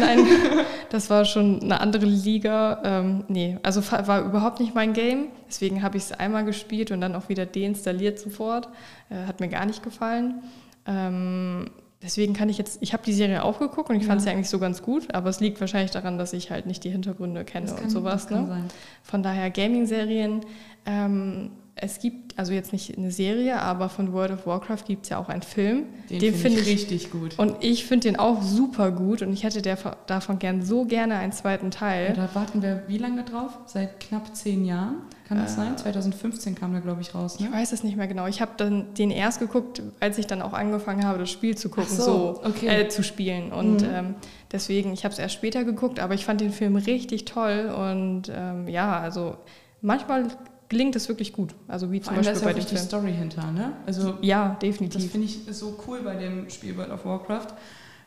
nein. 0.00 0.18
nein, 0.18 0.26
das 0.92 1.08
war 1.08 1.24
schon 1.24 1.62
eine 1.62 1.80
andere 1.80 2.04
Liga. 2.04 2.82
Ähm, 2.84 3.24
nee, 3.28 3.56
also 3.62 3.80
war 3.90 4.26
überhaupt 4.26 4.60
nicht 4.60 4.74
mein 4.74 4.92
Game. 4.92 5.28
Deswegen 5.48 5.82
habe 5.82 5.96
ich 5.96 6.02
es 6.02 6.12
einmal 6.12 6.44
gespielt 6.44 6.90
und 6.90 7.00
dann 7.00 7.16
auch 7.16 7.30
wieder 7.30 7.46
deinstalliert 7.46 8.18
sofort. 8.18 8.68
Äh, 9.08 9.26
hat 9.26 9.40
mir 9.40 9.48
gar 9.48 9.64
nicht 9.64 9.82
gefallen. 9.82 10.42
Ähm, 10.84 11.70
deswegen 12.02 12.34
kann 12.34 12.50
ich 12.50 12.58
jetzt, 12.58 12.82
ich 12.82 12.92
habe 12.92 13.02
die 13.06 13.14
Serie 13.14 13.42
auch 13.42 13.58
geguckt 13.58 13.88
und 13.88 13.96
ich 13.96 14.02
ja. 14.02 14.08
fand 14.08 14.20
sie 14.20 14.28
eigentlich 14.28 14.50
so 14.50 14.58
ganz 14.58 14.82
gut, 14.82 15.14
aber 15.14 15.30
es 15.30 15.40
liegt 15.40 15.62
wahrscheinlich 15.62 15.92
daran, 15.92 16.18
dass 16.18 16.34
ich 16.34 16.50
halt 16.50 16.66
nicht 16.66 16.84
die 16.84 16.90
Hintergründe 16.90 17.46
kenne 17.46 17.68
kann, 17.68 17.84
und 17.84 17.88
sowas. 17.90 18.28
Ne? 18.28 18.64
Von 19.02 19.22
daher 19.22 19.48
Gaming-Serien. 19.48 20.42
Ähm, 20.84 21.52
es 21.82 21.98
gibt, 21.98 22.38
also 22.38 22.52
jetzt 22.52 22.72
nicht 22.72 22.96
eine 22.96 23.10
Serie, 23.10 23.60
aber 23.60 23.88
von 23.88 24.12
World 24.12 24.30
of 24.30 24.46
Warcraft 24.46 24.84
gibt 24.86 25.02
es 25.02 25.08
ja 25.08 25.18
auch 25.18 25.28
einen 25.28 25.42
Film. 25.42 25.86
Den, 26.08 26.20
den 26.20 26.34
finde 26.34 26.58
find 26.58 26.68
ich 26.68 26.74
richtig 26.74 27.10
gut. 27.10 27.36
Und 27.40 27.56
ich 27.60 27.86
finde 27.86 28.08
den 28.08 28.18
auch 28.20 28.40
super 28.40 28.92
gut 28.92 29.20
und 29.20 29.32
ich 29.32 29.42
hätte 29.42 29.62
der, 29.62 29.76
davon 30.06 30.38
gern 30.38 30.62
so 30.62 30.84
gerne 30.84 31.16
einen 31.16 31.32
zweiten 31.32 31.72
Teil. 31.72 32.10
Ja, 32.10 32.26
da 32.26 32.34
warten 32.34 32.62
wir 32.62 32.84
wie 32.86 32.98
lange 32.98 33.24
drauf? 33.24 33.58
Seit 33.66 33.98
knapp 33.98 34.34
zehn 34.36 34.64
Jahren? 34.64 34.98
Kann 35.26 35.38
das 35.38 35.54
äh, 35.54 35.56
sein? 35.56 35.76
2015 35.76 36.54
kam 36.54 36.70
der, 36.70 36.82
glaube 36.82 37.00
ich, 37.00 37.16
raus. 37.16 37.40
Ne? 37.40 37.46
Ich 37.46 37.52
weiß 37.52 37.72
es 37.72 37.82
nicht 37.82 37.96
mehr 37.96 38.06
genau. 38.06 38.28
Ich 38.28 38.40
habe 38.40 38.52
dann 38.56 38.94
den 38.94 39.10
erst 39.10 39.40
geguckt, 39.40 39.82
als 39.98 40.18
ich 40.18 40.28
dann 40.28 40.40
auch 40.40 40.52
angefangen 40.52 41.04
habe, 41.04 41.18
das 41.18 41.30
Spiel 41.30 41.56
zu 41.56 41.68
gucken, 41.68 41.96
so, 41.96 42.04
so 42.04 42.40
okay. 42.44 42.82
äh, 42.82 42.88
zu 42.88 43.02
spielen. 43.02 43.50
Und 43.50 43.82
mhm. 43.82 43.88
ähm, 43.92 44.14
deswegen, 44.52 44.92
ich 44.92 45.02
habe 45.02 45.12
es 45.12 45.18
erst 45.18 45.34
später 45.34 45.64
geguckt, 45.64 45.98
aber 45.98 46.14
ich 46.14 46.24
fand 46.24 46.40
den 46.40 46.52
Film 46.52 46.76
richtig 46.76 47.24
toll. 47.24 47.74
Und 47.76 48.30
ähm, 48.32 48.68
ja, 48.68 49.00
also 49.00 49.36
manchmal 49.80 50.28
gelingt 50.72 50.96
es 50.96 51.06
wirklich 51.06 51.34
gut. 51.34 51.54
Also 51.68 51.92
wie 51.92 52.00
zum 52.00 52.16
Beispiel 52.16 52.40
bei 52.40 52.54
dem 52.54 52.62
Film. 52.62 52.66
die 52.70 52.76
Story 52.78 53.12
hinter, 53.12 53.52
ne? 53.52 53.74
Also 53.84 54.14
ja, 54.22 54.56
definitiv. 54.62 55.02
Das 55.02 55.12
finde 55.12 55.26
ich 55.26 55.40
so 55.50 55.78
cool 55.86 56.00
bei 56.02 56.14
dem 56.14 56.48
Spiel 56.48 56.78
World 56.78 56.90
of 56.90 57.04
Warcraft, 57.04 57.48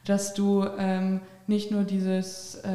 dass 0.03 0.34
du 0.34 0.65
ähm, 0.79 1.22
nicht 1.45 1.69
nur 1.69 1.84
dieses 1.84 2.55
äh, 2.55 2.72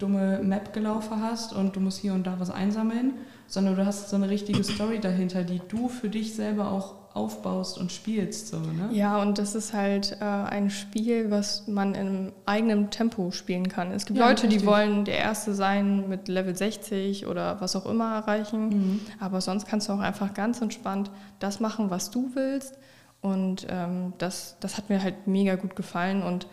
dumme 0.00 0.40
Map-Gelaufe 0.42 1.20
hast 1.20 1.52
und 1.52 1.76
du 1.76 1.80
musst 1.80 2.00
hier 2.00 2.12
und 2.12 2.26
da 2.26 2.40
was 2.40 2.50
einsammeln, 2.50 3.14
sondern 3.46 3.76
du 3.76 3.86
hast 3.86 4.10
so 4.10 4.16
eine 4.16 4.28
richtige 4.28 4.64
Story 4.64 4.98
dahinter, 4.98 5.44
die 5.44 5.60
du 5.68 5.88
für 5.88 6.08
dich 6.08 6.34
selber 6.34 6.72
auch 6.72 6.96
aufbaust 7.12 7.76
und 7.78 7.90
spielst. 7.90 8.48
So, 8.48 8.58
ne? 8.58 8.88
Ja, 8.92 9.20
und 9.20 9.38
das 9.38 9.54
ist 9.54 9.72
halt 9.72 10.16
äh, 10.20 10.24
ein 10.24 10.70
Spiel, 10.70 11.30
was 11.30 11.66
man 11.66 11.94
in 11.94 12.32
eigenem 12.46 12.90
Tempo 12.90 13.32
spielen 13.32 13.68
kann. 13.68 13.90
Es 13.90 14.06
gibt 14.06 14.18
ja, 14.18 14.28
Leute, 14.28 14.44
richtig. 14.44 14.60
die 14.60 14.66
wollen 14.66 15.04
der 15.04 15.18
Erste 15.18 15.54
sein 15.54 16.08
mit 16.08 16.28
Level 16.28 16.54
60 16.54 17.26
oder 17.26 17.60
was 17.60 17.74
auch 17.74 17.86
immer 17.86 18.14
erreichen, 18.14 18.68
mhm. 18.68 19.00
aber 19.18 19.40
sonst 19.40 19.66
kannst 19.66 19.88
du 19.88 19.92
auch 19.92 19.98
einfach 19.98 20.34
ganz 20.34 20.60
entspannt 20.60 21.10
das 21.40 21.58
machen, 21.58 21.90
was 21.90 22.10
du 22.10 22.30
willst. 22.34 22.78
Und 23.20 23.66
ähm, 23.68 24.14
das, 24.18 24.56
das 24.60 24.76
hat 24.76 24.88
mir 24.88 25.02
halt 25.02 25.26
mega 25.26 25.56
gut 25.56 25.76
gefallen 25.76 26.22
und 26.22 26.46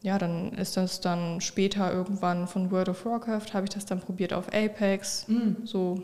ja, 0.00 0.18
dann 0.18 0.52
ist 0.52 0.76
das 0.76 1.00
dann 1.00 1.40
später 1.40 1.90
irgendwann 1.92 2.46
von 2.46 2.70
World 2.70 2.90
of 2.90 3.06
Warcraft, 3.06 3.54
habe 3.54 3.64
ich 3.64 3.70
das 3.70 3.86
dann 3.86 4.00
probiert 4.00 4.34
auf 4.34 4.48
Apex, 4.48 5.26
mhm. 5.28 5.58
so, 5.64 6.02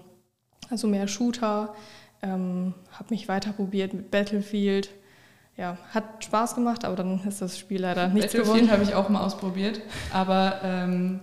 also 0.70 0.86
mehr 0.86 1.06
Shooter 1.06 1.74
ähm, 2.22 2.74
habe 2.92 3.06
mich 3.10 3.28
weiter 3.28 3.52
probiert 3.52 3.92
mit 3.94 4.10
Battlefield. 4.10 4.90
ja, 5.56 5.76
hat 5.92 6.24
Spaß 6.24 6.54
gemacht, 6.54 6.84
aber 6.84 6.96
dann 6.96 7.20
ist 7.26 7.42
das 7.42 7.58
Spiel 7.58 7.80
leider 7.82 8.08
nichts 8.08 8.32
Battlefield 8.32 8.44
geworden. 8.56 8.70
habe 8.72 8.82
ich 8.82 8.94
auch 8.94 9.08
mal 9.08 9.20
ausprobiert, 9.22 9.80
aber 10.12 10.60
ähm, 10.62 11.20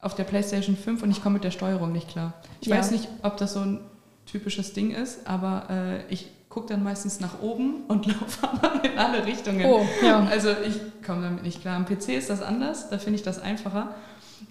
auf 0.00 0.14
der 0.14 0.24
PlayStation 0.24 0.76
5 0.76 1.02
und 1.02 1.10
ich 1.10 1.22
komme 1.22 1.34
mit 1.34 1.44
der 1.44 1.50
Steuerung 1.50 1.92
nicht 1.92 2.08
klar. 2.08 2.34
Ich 2.60 2.68
Ja. 2.68 2.76
weiß 2.76 2.90
nicht, 2.90 3.08
ob 3.22 3.36
das 3.38 3.54
so 3.54 3.60
ein 3.60 3.80
typisches 4.26 4.72
Ding 4.74 4.90
ist, 4.90 5.26
aber 5.26 5.64
äh, 5.70 6.12
ich 6.12 6.28
gucke 6.50 6.68
dann 6.68 6.82
meistens 6.82 7.20
nach 7.20 7.40
oben 7.40 7.82
und 7.88 8.06
laufe 8.20 8.46
aber 8.48 8.84
in 8.84 8.98
alle 8.98 9.24
Richtungen. 9.26 9.64
Oh, 9.66 9.80
ja. 10.04 10.24
Also 10.30 10.50
ich 10.66 10.80
komme 11.06 11.22
damit 11.22 11.42
nicht 11.42 11.60
klar. 11.62 11.76
Am 11.76 11.84
PC 11.86 12.10
ist 12.10 12.30
das 12.30 12.42
anders, 12.42 12.90
da 12.90 12.98
finde 12.98 13.16
ich 13.16 13.22
das 13.22 13.40
einfacher. 13.40 13.94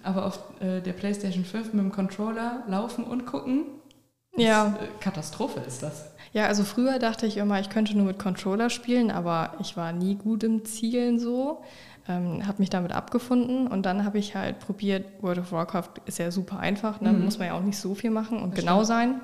Aber 0.02 0.26
auf 0.26 0.38
äh, 0.60 0.80
der 0.80 0.92
PlayStation 0.92 1.44
5 1.44 1.72
mit 1.72 1.82
dem 1.84 1.92
Controller 1.92 2.62
laufen 2.68 3.04
und 3.04 3.24
gucken, 3.26 3.64
Ja. 4.40 4.78
äh, 4.80 4.86
Katastrophe 5.00 5.60
ist 5.60 5.82
das. 5.82 6.10
Ja, 6.32 6.46
also 6.46 6.64
früher 6.64 6.98
dachte 6.98 7.26
ich 7.26 7.36
immer, 7.38 7.58
ich 7.60 7.70
könnte 7.70 7.96
nur 7.96 8.06
mit 8.06 8.18
Controller 8.18 8.68
spielen, 8.70 9.10
aber 9.10 9.54
ich 9.60 9.76
war 9.76 9.92
nie 9.92 10.14
gut 10.14 10.42
im 10.44 10.64
Zielen 10.64 11.18
so. 11.18 11.62
Ähm, 12.06 12.46
habe 12.46 12.58
mich 12.58 12.70
damit 12.70 12.92
abgefunden 12.92 13.66
und 13.66 13.84
dann 13.84 14.04
habe 14.04 14.18
ich 14.18 14.34
halt 14.34 14.60
probiert, 14.60 15.04
World 15.22 15.38
of 15.38 15.52
Warcraft 15.52 15.90
ist 16.06 16.18
ja 16.18 16.30
super 16.30 16.58
einfach, 16.58 17.00
ne? 17.02 17.12
Mhm. 17.12 17.24
muss 17.24 17.38
man 17.38 17.48
ja 17.48 17.54
auch 17.54 17.62
nicht 17.62 17.76
so 17.78 17.94
viel 17.94 18.10
machen 18.10 18.40
und 18.40 18.52
Das 18.52 18.60
genau 18.60 18.76
stimmt. 18.76 18.86
sein. 18.86 19.20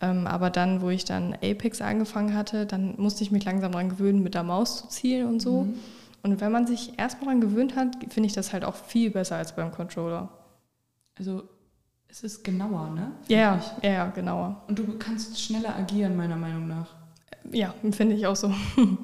Ähm, 0.00 0.26
aber 0.26 0.50
dann, 0.50 0.80
wo 0.80 0.88
ich 0.88 1.04
dann 1.04 1.34
Apex 1.34 1.80
angefangen 1.82 2.34
hatte, 2.34 2.64
dann 2.66 2.94
musste 2.96 3.22
ich 3.24 3.30
mich 3.30 3.44
langsam 3.44 3.72
daran 3.72 3.90
gewöhnen, 3.90 4.22
mit 4.22 4.34
der 4.34 4.42
Maus 4.42 4.78
zu 4.78 4.88
zielen 4.88 5.26
und 5.28 5.40
so. 5.40 5.64
Mhm. 5.64 5.74
Und 6.22 6.40
wenn 6.40 6.50
man 6.50 6.66
sich 6.66 6.98
erstmal 6.98 7.26
daran 7.34 7.40
gewöhnt 7.42 7.76
hat, 7.76 7.96
finde 8.08 8.26
ich 8.26 8.32
das 8.32 8.52
halt 8.54 8.64
auch 8.64 8.74
viel 8.74 9.10
besser 9.10 9.36
als 9.36 9.54
beim 9.54 9.70
Controller. 9.70 10.30
Also 11.18 11.42
es 12.16 12.22
ist 12.22 12.44
genauer, 12.44 12.90
ne? 12.90 13.10
Ja, 13.26 13.60
ja, 13.82 13.90
ja, 13.90 14.06
genauer. 14.06 14.62
Und 14.68 14.78
du 14.78 14.96
kannst 14.98 15.40
schneller 15.40 15.74
agieren, 15.76 16.16
meiner 16.16 16.36
Meinung 16.36 16.68
nach. 16.68 16.86
Ja, 17.50 17.74
finde 17.90 18.14
ich 18.14 18.26
auch 18.26 18.36
so. 18.36 18.52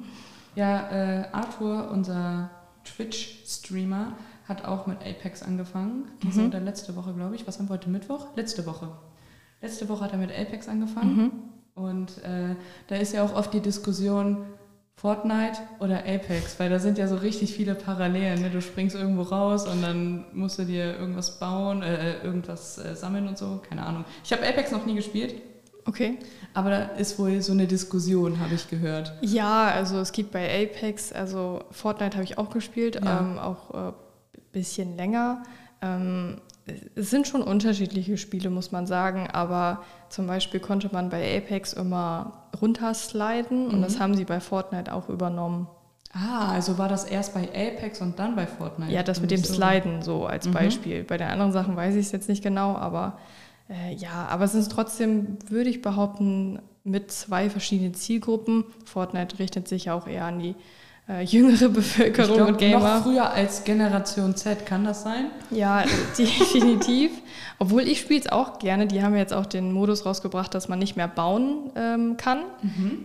Ja, 0.55 0.89
äh, 0.89 1.25
Arthur, 1.31 1.89
unser 1.91 2.49
Twitch-Streamer, 2.83 4.13
hat 4.47 4.65
auch 4.65 4.85
mit 4.85 4.97
Apex 4.99 5.43
angefangen. 5.43 6.05
Diese 6.23 6.41
Mhm. 6.41 6.47
oder 6.47 6.59
letzte 6.59 6.95
Woche, 6.97 7.13
glaube 7.13 7.35
ich. 7.35 7.47
Was 7.47 7.57
haben 7.57 7.69
wir 7.69 7.73
heute 7.73 7.89
Mittwoch? 7.89 8.27
Letzte 8.35 8.65
Woche. 8.65 8.89
Letzte 9.61 9.87
Woche 9.87 10.03
hat 10.03 10.11
er 10.11 10.17
mit 10.17 10.31
Apex 10.31 10.67
angefangen. 10.67 11.15
Mhm. 11.15 11.31
Und 11.81 12.17
äh, 12.23 12.55
da 12.87 12.95
ist 12.97 13.13
ja 13.13 13.23
auch 13.23 13.33
oft 13.33 13.53
die 13.53 13.61
Diskussion 13.61 14.45
Fortnite 14.95 15.57
oder 15.79 15.99
Apex, 15.99 16.59
weil 16.59 16.69
da 16.69 16.77
sind 16.77 16.97
ja 16.99 17.07
so 17.07 17.15
richtig 17.15 17.53
viele 17.53 17.73
Parallelen. 17.73 18.41
Ne? 18.41 18.49
Du 18.51 18.61
springst 18.61 18.95
irgendwo 18.95 19.23
raus 19.23 19.67
und 19.67 19.81
dann 19.81 20.25
musst 20.33 20.59
du 20.59 20.63
dir 20.63 20.95
irgendwas 20.97 21.39
bauen, 21.39 21.81
äh, 21.81 22.21
irgendwas 22.23 22.77
äh, 22.77 22.95
sammeln 22.95 23.27
und 23.27 23.37
so. 23.37 23.61
Keine 23.67 23.83
Ahnung. 23.85 24.05
Ich 24.23 24.31
habe 24.31 24.47
Apex 24.47 24.71
noch 24.71 24.85
nie 24.85 24.93
gespielt, 24.95 25.35
Okay. 25.87 26.19
aber 26.53 26.69
da 26.69 26.81
ist 26.97 27.17
wohl 27.17 27.41
so 27.41 27.51
eine 27.53 27.65
Diskussion, 27.65 28.39
habe 28.39 28.53
ich 28.53 28.69
gehört. 28.69 29.13
Ja, 29.21 29.69
also 29.69 29.97
es 29.99 30.11
gibt 30.11 30.31
bei 30.31 30.45
Apex, 30.65 31.11
also 31.11 31.63
Fortnite 31.71 32.15
habe 32.17 32.23
ich 32.23 32.37
auch 32.37 32.51
gespielt, 32.51 33.01
Ja. 33.03 33.19
ähm, 33.21 33.39
auch 33.39 33.71
ein 33.71 33.89
äh, 33.89 33.93
bisschen 34.51 34.95
länger. 34.97 35.41
Ähm, 35.81 36.39
es 36.95 37.09
sind 37.09 37.27
schon 37.27 37.41
unterschiedliche 37.41 38.17
Spiele, 38.17 38.49
muss 38.49 38.71
man 38.71 38.85
sagen, 38.87 39.27
aber 39.31 39.83
zum 40.09 40.27
Beispiel 40.27 40.59
konnte 40.59 40.89
man 40.91 41.09
bei 41.09 41.37
Apex 41.37 41.73
immer 41.73 42.43
runtersliden 42.61 43.67
und 43.67 43.79
Mhm. 43.79 43.81
das 43.81 43.99
haben 43.99 44.15
sie 44.15 44.25
bei 44.25 44.39
Fortnite 44.39 44.93
auch 44.93 45.09
übernommen. 45.09 45.67
Ah, 46.13 46.51
also 46.51 46.77
war 46.77 46.89
das 46.89 47.05
erst 47.05 47.33
bei 47.33 47.43
Apex 47.49 48.01
und 48.01 48.19
dann 48.19 48.35
bei 48.35 48.45
Fortnite? 48.45 48.91
Ja, 48.91 49.01
das 49.01 49.17
Und 49.19 49.23
mit 49.23 49.31
dem 49.31 49.43
so- 49.43 49.53
Sliden 49.53 50.01
so 50.01 50.25
als 50.25 50.45
Mhm. 50.47 50.51
Beispiel. 50.51 51.03
Bei 51.03 51.17
den 51.17 51.29
anderen 51.29 51.51
Sachen 51.53 51.75
weiß 51.75 51.95
ich 51.95 52.05
es 52.07 52.11
jetzt 52.11 52.27
nicht 52.29 52.43
genau, 52.43 52.75
aber 52.75 53.17
äh, 53.69 53.93
ja, 53.95 54.27
aber 54.29 54.43
es 54.43 54.53
ist 54.53 54.71
trotzdem, 54.71 55.37
würde 55.47 55.69
ich 55.69 55.81
behaupten, 55.81 56.59
mit 56.83 57.11
zwei 57.11 57.49
verschiedenen 57.49 57.93
Zielgruppen. 57.93 58.65
Fortnite 58.85 59.39
richtet 59.39 59.67
sich 59.67 59.89
auch 59.91 60.07
eher 60.07 60.25
an 60.25 60.39
die 60.39 60.55
äh, 61.11 61.23
jüngere 61.23 61.69
Bevölkerung 61.69 62.35
glaub, 62.35 62.47
und 62.49 62.57
Gamer. 62.57 62.79
Noch 62.79 63.03
früher 63.03 63.31
als 63.31 63.63
Generation 63.63 64.35
Z, 64.35 64.65
kann 64.65 64.85
das 64.85 65.03
sein? 65.03 65.25
Ja, 65.49 65.83
definitiv. 66.17 67.11
Obwohl 67.59 67.81
ich 67.83 67.99
spiele 67.99 68.21
es 68.21 68.31
auch 68.31 68.59
gerne. 68.59 68.87
Die 68.87 69.03
haben 69.03 69.15
jetzt 69.15 69.33
auch 69.33 69.45
den 69.45 69.71
Modus 69.71 70.05
rausgebracht, 70.05 70.53
dass 70.53 70.69
man 70.69 70.79
nicht 70.79 70.95
mehr 70.95 71.07
bauen 71.07 71.69
ähm, 71.75 72.17
kann. 72.17 72.39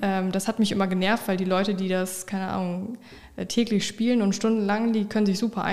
Ähm, 0.02 0.32
das 0.32 0.48
hat 0.48 0.58
mich 0.58 0.72
immer 0.72 0.86
genervt, 0.86 1.26
weil 1.26 1.36
die 1.36 1.44
Leute, 1.44 1.74
die 1.74 1.88
das, 1.88 2.26
keine 2.26 2.48
Ahnung, 2.48 2.98
äh, 3.36 3.46
täglich 3.46 3.86
spielen 3.86 4.22
und 4.22 4.34
stundenlang, 4.34 4.92
die 4.92 5.04
können 5.04 5.26
sich 5.26 5.38
super 5.38 5.64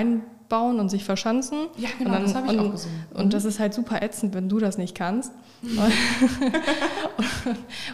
einbauen 0.54 0.80
und 0.80 0.90
sich 0.90 1.04
verschanzen. 1.04 1.68
Ja, 1.78 1.90
genau, 1.98 2.12
dann- 2.12 2.24
das 2.24 2.36
habe 2.36 2.54
ich 2.54 2.60
und, 2.60 2.68
auch 2.68 2.72
gesehen. 2.72 2.92
Und 3.14 3.34
das 3.34 3.46
ist 3.46 3.60
halt 3.60 3.74
super 3.74 4.02
ätzend, 4.02 4.34
wenn 4.34 4.50
du 4.50 4.60
das 4.60 4.78
nicht 4.78 4.96
kannst. 4.96 5.32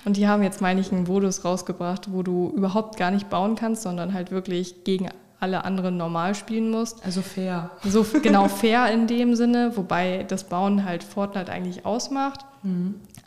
und 0.06 0.18
die 0.18 0.28
haben 0.28 0.44
jetzt, 0.44 0.62
meine 0.62 0.82
ich, 0.82 0.92
einen 0.92 1.04
Modus 1.06 1.46
rausgebracht, 1.46 2.12
wo 2.12 2.24
du 2.24 2.51
überhaupt 2.56 2.98
gar 2.98 3.12
nicht 3.12 3.30
bauen 3.30 3.56
kannst, 3.56 3.84
sondern 3.84 4.13
halt 4.13 4.32
wirklich 4.32 4.84
gegen 4.84 5.10
alle 5.39 5.63
anderen 5.63 5.96
normal 5.96 6.36
spielen 6.36 6.70
musst. 6.70 7.06
Also 7.06 7.22
fair. 7.22 7.72
So 7.84 8.06
genau 8.22 8.48
fair 8.50 8.92
in 8.92 9.08
dem 9.08 9.36
Sinne, 9.36 9.72
wobei 9.75 10.25
das 10.28 10.44
Bauen 10.44 10.84
halt 10.84 11.04
Fortnite 11.04 11.51
eigentlich 11.51 11.86
ausmacht. 11.86 12.46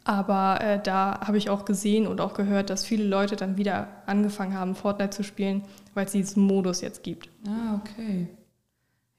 Aber 0.05 0.61
äh, 0.61 0.79
da 0.83 1.21
habe 1.27 1.39
ich 1.39 1.49
auch 1.49 1.65
gesehen 1.65 2.07
und 2.07 2.21
auch 2.21 2.35
gehört, 2.35 2.69
dass 2.69 2.85
viele 2.85 3.05
Leute 3.05 3.35
dann 3.37 3.57
wieder 3.57 3.87
angefangen 4.05 4.53
haben, 4.59 4.75
Fortnite 4.75 5.09
zu 5.11 5.23
spielen, 5.25 5.63
weil 5.95 6.05
es 6.05 6.13
diesen 6.13 6.43
Modus 6.43 6.83
jetzt 6.83 7.03
gibt. 7.03 7.31
Ah, 7.47 7.81
okay. 7.81 8.29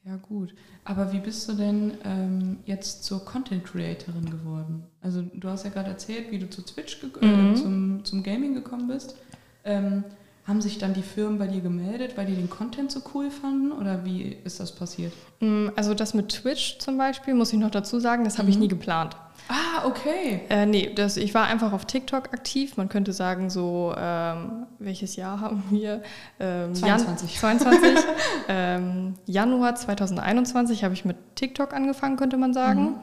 Ja, 0.05 0.17
gut. 0.17 0.53
Aber 0.83 1.13
wie 1.13 1.19
bist 1.19 1.47
du 1.47 1.53
denn 1.53 1.93
ähm, 2.03 2.57
jetzt 2.65 3.05
zur 3.05 3.23
Content 3.23 3.63
Creatorin 3.63 4.29
geworden? 4.29 4.83
Also 5.01 5.21
du 5.21 5.47
hast 5.47 5.63
ja 5.63 5.69
gerade 5.69 5.89
erzählt, 5.91 6.29
wie 6.29 6.39
du 6.39 6.49
zu 6.49 6.61
Twitch 6.61 6.99
ge 6.99 7.09
Mhm. 7.25 7.53
äh, 7.53 7.55
zum, 7.55 8.05
zum 8.05 8.21
Gaming 8.23 8.53
gekommen 8.53 8.87
bist. 8.87 9.15
Ähm, 9.63 10.03
haben 10.45 10.59
sich 10.59 10.77
dann 10.77 10.93
die 10.93 11.03
Firmen 11.03 11.39
bei 11.39 11.47
dir 11.47 11.61
gemeldet, 11.61 12.17
weil 12.17 12.25
die 12.25 12.35
den 12.35 12.49
Content 12.49 12.91
so 12.91 13.01
cool 13.13 13.31
fanden? 13.31 13.71
Oder 13.71 14.03
wie 14.03 14.23
ist 14.43 14.59
das 14.59 14.75
passiert? 14.75 15.13
Mm, 15.39 15.67
Also 15.77 15.93
das 15.93 16.13
mit 16.13 16.27
Twitch 16.29 16.79
zum 16.79 16.97
Beispiel, 16.97 17.33
muss 17.33 17.53
ich 17.53 17.59
noch 17.59 17.71
dazu 17.71 17.97
sagen, 18.01 18.25
das 18.25 18.37
habe 18.39 18.49
ich 18.49 18.55
Mhm. 18.57 18.63
nie 18.63 18.67
geplant. 18.67 19.15
Ah, 19.49 19.85
okay. 19.85 20.41
Äh, 20.49 20.65
nee, 20.65 20.91
das, 20.95 21.17
ich 21.17 21.33
war 21.33 21.45
einfach 21.45 21.73
auf 21.73 21.85
TikTok 21.85 22.33
aktiv. 22.33 22.77
Man 22.77 22.89
könnte 22.89 23.13
sagen, 23.13 23.49
so, 23.49 23.93
ähm, 23.97 24.65
welches 24.79 25.15
Jahr 25.15 25.41
haben 25.41 25.63
wir? 25.69 26.01
Ähm, 26.39 26.73
22. 26.73 27.41
Jan 27.41 27.59
22. 27.59 28.05
ähm, 28.47 29.13
Januar 29.25 29.75
2021 29.75 30.83
habe 30.83 30.93
ich 30.93 31.05
mit 31.05 31.17
TikTok 31.35 31.73
angefangen, 31.73 32.15
könnte 32.17 32.37
man 32.37 32.53
sagen. 32.53 32.81
Mhm. 32.83 32.95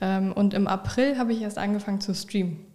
Ähm, 0.00 0.32
und 0.32 0.52
im 0.54 0.66
April 0.66 1.16
habe 1.18 1.32
ich 1.32 1.40
erst 1.42 1.58
angefangen 1.58 2.00
zu 2.00 2.14
streamen. 2.14 2.66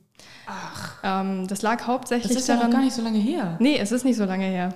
Ach, 0.47 0.95
Ähm, 1.03 1.47
das 1.47 1.61
lag 1.61 1.77
das 1.79 1.88
hauptsächlich 1.88 2.38
ist 2.38 2.47
ja 2.47 2.55
noch 2.55 2.61
daran. 2.61 2.75
gar 2.77 2.81
nicht 2.83 2.93
so 2.95 3.01
lange 3.01 3.19
her. 3.19 3.55
nee, 3.59 3.77
es 3.77 3.91
ist 3.91 4.03
nicht 4.05 4.17
so 4.17 4.25
lange 4.25 4.45
her. 4.45 4.73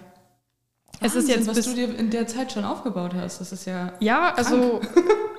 Es 1.01 1.15
ist 1.15 1.27
Wahnsinn, 1.27 1.35
jetzt 1.37 1.47
was 1.47 1.55
bis 1.55 1.65
du 1.65 1.73
dir 1.75 1.97
in 1.99 2.09
der 2.09 2.27
Zeit 2.27 2.51
schon 2.51 2.63
aufgebaut 2.63 3.13
hast. 3.15 3.41
Das 3.41 3.51
ist 3.51 3.65
ja 3.65 3.93
Ja, 3.99 4.33
also 4.35 4.79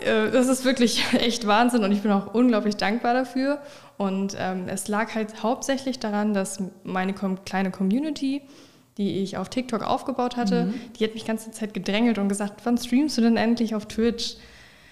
äh, 0.01 0.31
das 0.31 0.49
ist 0.49 0.65
wirklich 0.65 1.03
echt 1.15 1.47
Wahnsinn 1.47 1.85
und 1.85 1.93
ich 1.93 2.03
bin 2.03 2.11
auch 2.13 2.35
unglaublich 2.35 2.77
dankbar 2.77 3.15
dafür. 3.15 3.61
Und 3.97 4.37
ähm, 4.39 4.65
es 4.69 4.89
lag 4.89 5.15
halt 5.15 5.43
hauptsächlich 5.43 5.99
daran, 6.01 6.35
dass 6.35 6.59
meine 6.83 7.15
kleine 7.45 7.71
Community, 7.71 8.43
die 8.99 9.23
ich 9.23 9.37
auf 9.39 9.49
TikTok 9.49 9.83
aufgebaut 9.83 10.37
hatte, 10.37 10.67
Mhm. 10.67 10.75
die 10.99 11.05
hat 11.05 11.15
mich 11.15 11.23
die 11.23 11.29
ganze 11.29 11.51
Zeit 11.51 11.73
gedrängelt 11.75 12.19
und 12.19 12.29
gesagt, 12.29 12.61
wann 12.65 12.77
streamst 12.77 13.17
du 13.19 13.23
denn 13.23 13.37
endlich 13.37 13.75
auf 13.75 13.87
Twitch? 13.87 14.37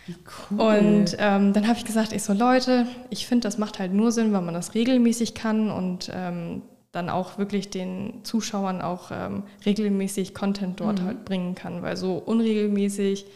wie 0.07 0.17
cool. 0.51 0.59
Und 0.61 1.17
ähm, 1.21 1.53
dann 1.53 1.69
habe 1.69 1.79
ich 1.79 1.85
gesagt, 1.85 2.13
ich 2.13 2.25
so 2.25 2.33
Leute, 2.33 2.87
ich 3.11 3.27
finde, 3.29 3.43
das 3.47 3.57
macht 3.59 3.79
halt 3.79 3.93
nur 3.93 4.11
Sinn, 4.11 4.33
wenn 4.33 4.45
man 4.45 4.53
das 4.55 4.75
regelmäßig 4.75 5.35
kann 5.35 5.71
und 5.71 6.11
ähm, 6.13 6.63
dann 6.93 7.09
auch 7.09 7.39
wirklich 7.39 7.71
den 7.71 8.21
Zuschauern 8.23 8.83
auch 8.83 9.11
ähm, 9.11 9.45
regelmäßig 9.65 10.35
Content 10.35 10.81
dort 10.81 11.01
Mhm. 11.01 11.07
halt 11.07 11.25
bringen 11.25 11.55
kann, 11.55 11.83
weil 11.83 11.97
so 11.97 12.15
unregelmäßig 12.17 13.27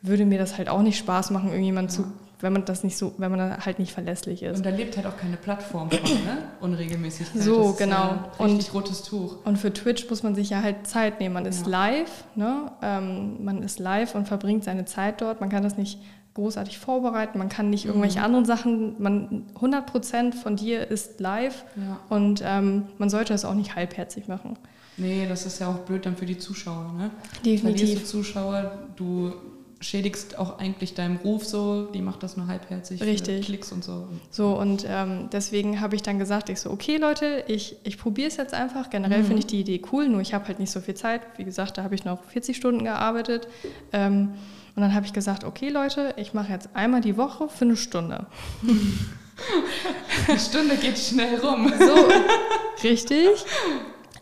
würde 0.00 0.24
mir 0.24 0.38
das 0.38 0.58
halt 0.58 0.68
auch 0.68 0.82
nicht 0.82 0.98
Spaß 0.98 1.30
machen, 1.30 1.48
irgendjemand 1.50 1.90
zu, 1.90 2.04
wenn 2.40 2.52
man 2.52 2.64
das 2.66 2.84
nicht 2.84 2.96
so, 2.96 3.14
wenn 3.18 3.30
man 3.30 3.40
da 3.40 3.58
halt 3.64 3.78
nicht 3.78 3.92
verlässlich 3.92 4.42
ist. 4.42 4.58
Und 4.58 4.66
da 4.66 4.70
lebt 4.70 4.96
halt 4.96 5.06
auch 5.06 5.16
keine 5.16 5.36
Plattform 5.36 5.90
von, 5.90 6.02
ne? 6.24 6.38
Unregelmäßigkeit. 6.60 7.42
So, 7.42 7.74
genau. 7.78 7.94
Ja 7.96 8.32
richtig 8.38 8.68
Und- 8.68 8.74
rotes 8.74 9.02
Tuch. 9.02 9.36
Und 9.44 9.58
für 9.58 9.72
Twitch 9.72 10.08
muss 10.10 10.22
man 10.22 10.34
sich 10.34 10.50
ja 10.50 10.62
halt 10.62 10.86
Zeit 10.86 11.20
nehmen. 11.20 11.32
Man 11.34 11.46
ist 11.46 11.62
Ja. 11.66 11.70
live, 11.72 12.24
ne? 12.36 12.70
Ähm, 12.82 13.42
man 13.44 13.62
ist 13.62 13.78
live 13.80 14.14
und 14.14 14.28
verbringt 14.28 14.62
seine 14.64 14.84
Zeit 14.84 15.20
dort. 15.22 15.40
Man 15.40 15.48
kann 15.48 15.62
das 15.62 15.76
nicht 15.78 15.98
großartig 16.34 16.78
vorbereiten. 16.78 17.38
Man 17.38 17.48
kann 17.48 17.70
nicht 17.70 17.84
irgendwelche 17.86 18.18
Mhm. 18.18 18.24
anderen 18.24 18.44
Sachen. 18.44 19.00
Man 19.02 19.46
100% 19.60 20.34
von 20.34 20.56
dir 20.56 20.90
ist 20.90 21.20
live 21.20 21.64
Ja. 21.76 22.00
und 22.08 22.42
ähm, 22.44 22.84
man 22.98 23.08
sollte 23.08 23.32
das 23.32 23.44
auch 23.44 23.54
nicht 23.54 23.76
halbherzig 23.76 24.26
machen. 24.28 24.58
Nee, 24.96 25.26
das 25.28 25.46
ist 25.46 25.60
ja 25.60 25.68
auch 25.68 25.78
blöd 25.78 26.06
dann 26.06 26.16
für 26.16 26.26
die 26.26 26.38
Zuschauer, 26.38 26.92
ne? 26.96 27.10
Verlierst 27.42 27.64
du 27.64 27.68
Definitiv. 27.72 28.04
Zuschauer, 28.06 28.72
du 28.96 29.32
schädigst 29.80 30.38
auch 30.38 30.58
eigentlich 30.60 30.94
deinem 30.94 31.16
Ruf 31.16 31.44
so, 31.44 31.86
die 31.86 32.00
macht 32.00 32.22
das 32.22 32.36
nur 32.38 32.46
halbherzig 32.46 33.02
Richtig. 33.02 33.44
Klicks 33.44 33.70
und 33.70 33.84
so. 33.84 34.08
So, 34.30 34.58
und 34.58 34.86
ähm, 34.88 35.28
deswegen 35.30 35.80
habe 35.80 35.94
ich 35.94 36.02
dann 36.02 36.18
gesagt, 36.18 36.48
ich 36.48 36.58
so, 36.60 36.70
okay 36.70 36.96
Leute, 36.96 37.44
ich, 37.48 37.76
ich 37.84 37.98
probiere 37.98 38.28
es 38.28 38.36
jetzt 38.38 38.54
einfach. 38.54 38.88
Generell 38.88 39.20
Mhm. 39.22 39.26
finde 39.26 39.38
ich 39.40 39.46
die 39.46 39.60
Idee 39.60 39.82
cool, 39.92 40.08
nur 40.08 40.20
ich 40.22 40.32
habe 40.32 40.46
halt 40.46 40.58
nicht 40.58 40.70
so 40.70 40.80
viel 40.80 40.94
Zeit. 40.94 41.20
Wie 41.36 41.44
gesagt, 41.44 41.76
da 41.76 41.82
habe 41.82 41.94
ich 41.94 42.04
noch 42.04 42.22
40 42.24 42.56
Stunden 42.56 42.84
gearbeitet. 42.84 43.46
Ähm, 43.92 44.30
und 44.76 44.82
dann 44.82 44.94
habe 44.94 45.06
ich 45.06 45.12
gesagt, 45.12 45.44
okay 45.44 45.68
Leute, 45.68 46.14
ich 46.16 46.34
mache 46.34 46.52
jetzt 46.52 46.70
einmal 46.74 47.00
die 47.00 47.16
Woche 47.16 47.48
für 47.48 47.64
eine 47.64 47.76
Stunde. 47.76 48.26
Die 50.28 50.38
Stunde 50.38 50.76
geht 50.76 50.96
schnell 50.96 51.40
rum. 51.40 51.72
So, 51.76 52.08
richtig. 52.84 53.44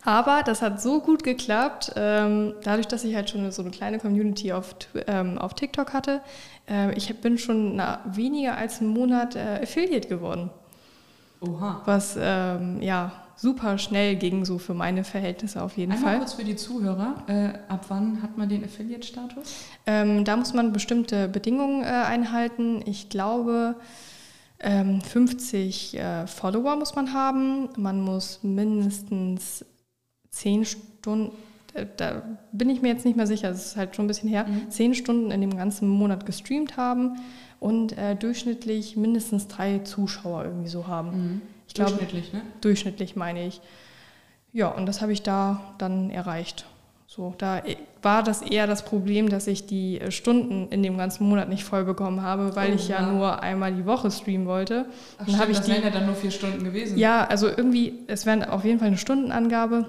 Aber 0.04 0.42
das 0.42 0.62
hat 0.62 0.82
so 0.82 1.00
gut 1.00 1.23
geklappt, 1.23 1.92
ähm, 1.97 2.54
dadurch, 2.64 2.88
dass 2.88 3.04
ich 3.04 3.14
halt 3.14 3.30
schon 3.30 3.50
so 3.52 3.62
eine 3.62 3.71
kleine 3.71 3.99
Community 3.99 4.52
auf, 4.52 4.75
ähm, 5.06 5.38
auf 5.38 5.54
TikTok 5.54 5.92
hatte. 5.92 6.23
Äh, 6.68 6.92
ich 6.94 7.14
bin 7.21 7.38
schon 7.38 7.80
weniger 8.06 8.56
als 8.56 8.80
einen 8.80 8.90
Monat 8.90 9.37
äh, 9.37 9.61
Affiliate 9.62 10.09
geworden. 10.09 10.50
Oha. 11.40 11.82
Was 11.85 12.16
ähm, 12.18 12.80
ja 12.80 13.12
super 13.36 13.78
schnell 13.78 14.16
ging, 14.16 14.44
so 14.44 14.58
für 14.58 14.74
meine 14.74 15.04
Verhältnisse 15.04 15.62
auf 15.62 15.76
jeden 15.76 15.92
Einmal 15.92 16.10
Fall. 16.10 16.18
kurz 16.18 16.34
für 16.34 16.44
die 16.44 16.56
Zuhörer, 16.56 17.22
äh, 17.26 17.50
ab 17.68 17.86
wann 17.88 18.22
hat 18.22 18.36
man 18.38 18.48
den 18.48 18.64
Affiliate-Status? 18.64 19.54
Ähm, 19.86 20.24
da 20.24 20.36
muss 20.36 20.52
man 20.54 20.72
bestimmte 20.72 21.28
Bedingungen 21.28 21.82
äh, 21.82 21.86
einhalten. 21.86 22.82
Ich 22.86 23.08
glaube, 23.08 23.74
ähm, 24.60 25.00
50 25.00 25.98
äh, 25.98 26.26
Follower 26.26 26.76
muss 26.76 26.94
man 26.94 27.12
haben. 27.12 27.68
Man 27.76 28.00
muss 28.00 28.40
mindestens 28.42 29.64
10 30.30 30.64
Stunden, 30.64 31.32
äh, 31.74 31.86
da 31.96 32.22
bin 32.52 32.70
ich 32.70 32.80
mir 32.82 32.88
jetzt 32.88 33.04
nicht 33.04 33.16
mehr 33.16 33.26
sicher, 33.26 33.48
das 33.48 33.66
ist 33.66 33.76
halt 33.76 33.96
schon 33.96 34.04
ein 34.04 34.08
bisschen 34.08 34.28
her, 34.28 34.46
Mhm. 34.48 34.70
10 34.70 34.94
Stunden 34.94 35.30
in 35.30 35.40
dem 35.40 35.56
ganzen 35.56 35.88
Monat 35.88 36.26
gestreamt 36.26 36.76
haben 36.76 37.16
und 37.60 37.96
äh, 37.98 38.14
durchschnittlich 38.16 38.96
mindestens 38.96 39.48
drei 39.48 39.78
Zuschauer 39.80 40.44
irgendwie 40.44 40.68
so 40.68 40.86
haben. 40.86 41.42
Ich 41.72 41.74
glaube, 41.74 41.92
Durchschnittlich, 41.92 42.32
ne? 42.34 42.42
durchschnittlich 42.60 43.16
meine 43.16 43.46
ich. 43.46 43.62
Ja, 44.52 44.68
und 44.68 44.84
das 44.84 45.00
habe 45.00 45.10
ich 45.12 45.22
da 45.22 45.58
dann 45.78 46.10
erreicht. 46.10 46.66
So, 47.06 47.34
da 47.38 47.62
war 48.02 48.22
das 48.22 48.42
eher 48.42 48.66
das 48.66 48.84
Problem, 48.84 49.30
dass 49.30 49.46
ich 49.46 49.64
die 49.64 49.98
äh, 49.98 50.10
Stunden 50.10 50.68
in 50.68 50.82
dem 50.82 50.98
ganzen 50.98 51.26
Monat 51.26 51.48
nicht 51.48 51.64
voll 51.64 51.84
bekommen 51.86 52.20
habe, 52.20 52.54
weil 52.56 52.72
Oh, 52.72 52.74
ich 52.74 52.88
ja, 52.88 53.00
ja. 53.00 53.10
nur 53.10 53.42
einmal 53.42 53.72
die 53.74 53.86
Woche 53.86 54.10
streamen 54.10 54.46
wollte. 54.46 54.84
Ach, 55.18 55.24
dann 55.24 55.38
habe 55.38 55.50
ich 55.52 55.56
das 55.58 55.66
die 55.66 55.72
wären 55.72 55.84
ja 55.84 55.88
dann 55.90 56.04
nur 56.04 56.14
vier 56.14 56.30
Stunden 56.30 56.62
gewesen. 56.62 56.98
ja, 56.98 57.24
also 57.24 57.48
irgendwie, 57.48 58.00
es 58.06 58.26
wäre 58.26 58.52
auf 58.52 58.64
jeden 58.66 58.78
Fall 58.78 58.88
eine 58.88 58.98
Stundenangabe. 58.98 59.86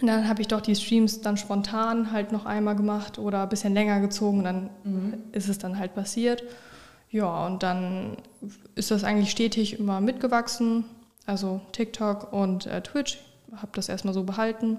Und 0.00 0.06
dann 0.06 0.28
habe 0.28 0.40
ich 0.40 0.48
doch 0.48 0.62
die 0.62 0.76
Streams 0.76 1.20
dann 1.20 1.36
spontan 1.36 2.10
halt 2.10 2.32
noch 2.32 2.46
einmal 2.46 2.74
gemacht 2.76 3.18
oder 3.18 3.42
ein 3.42 3.48
bisschen 3.50 3.74
länger 3.74 4.00
gezogen 4.00 4.44
dann 4.44 4.70
Mhm. 4.84 5.14
ist 5.32 5.50
es 5.50 5.58
dann 5.58 5.78
halt 5.78 5.94
passiert. 5.94 6.42
Ja, 7.10 7.46
und 7.46 7.62
dann 7.62 8.16
ist 8.74 8.90
das 8.90 9.04
eigentlich 9.04 9.30
stetig 9.30 9.78
immer 9.78 10.00
mitgewachsen. 10.00 10.84
Also 11.28 11.60
TikTok 11.72 12.32
und 12.32 12.64
äh, 12.66 12.80
Twitch, 12.80 13.18
habe 13.54 13.68
das 13.74 13.88
erstmal 13.90 14.14
so 14.14 14.24
behalten. 14.24 14.78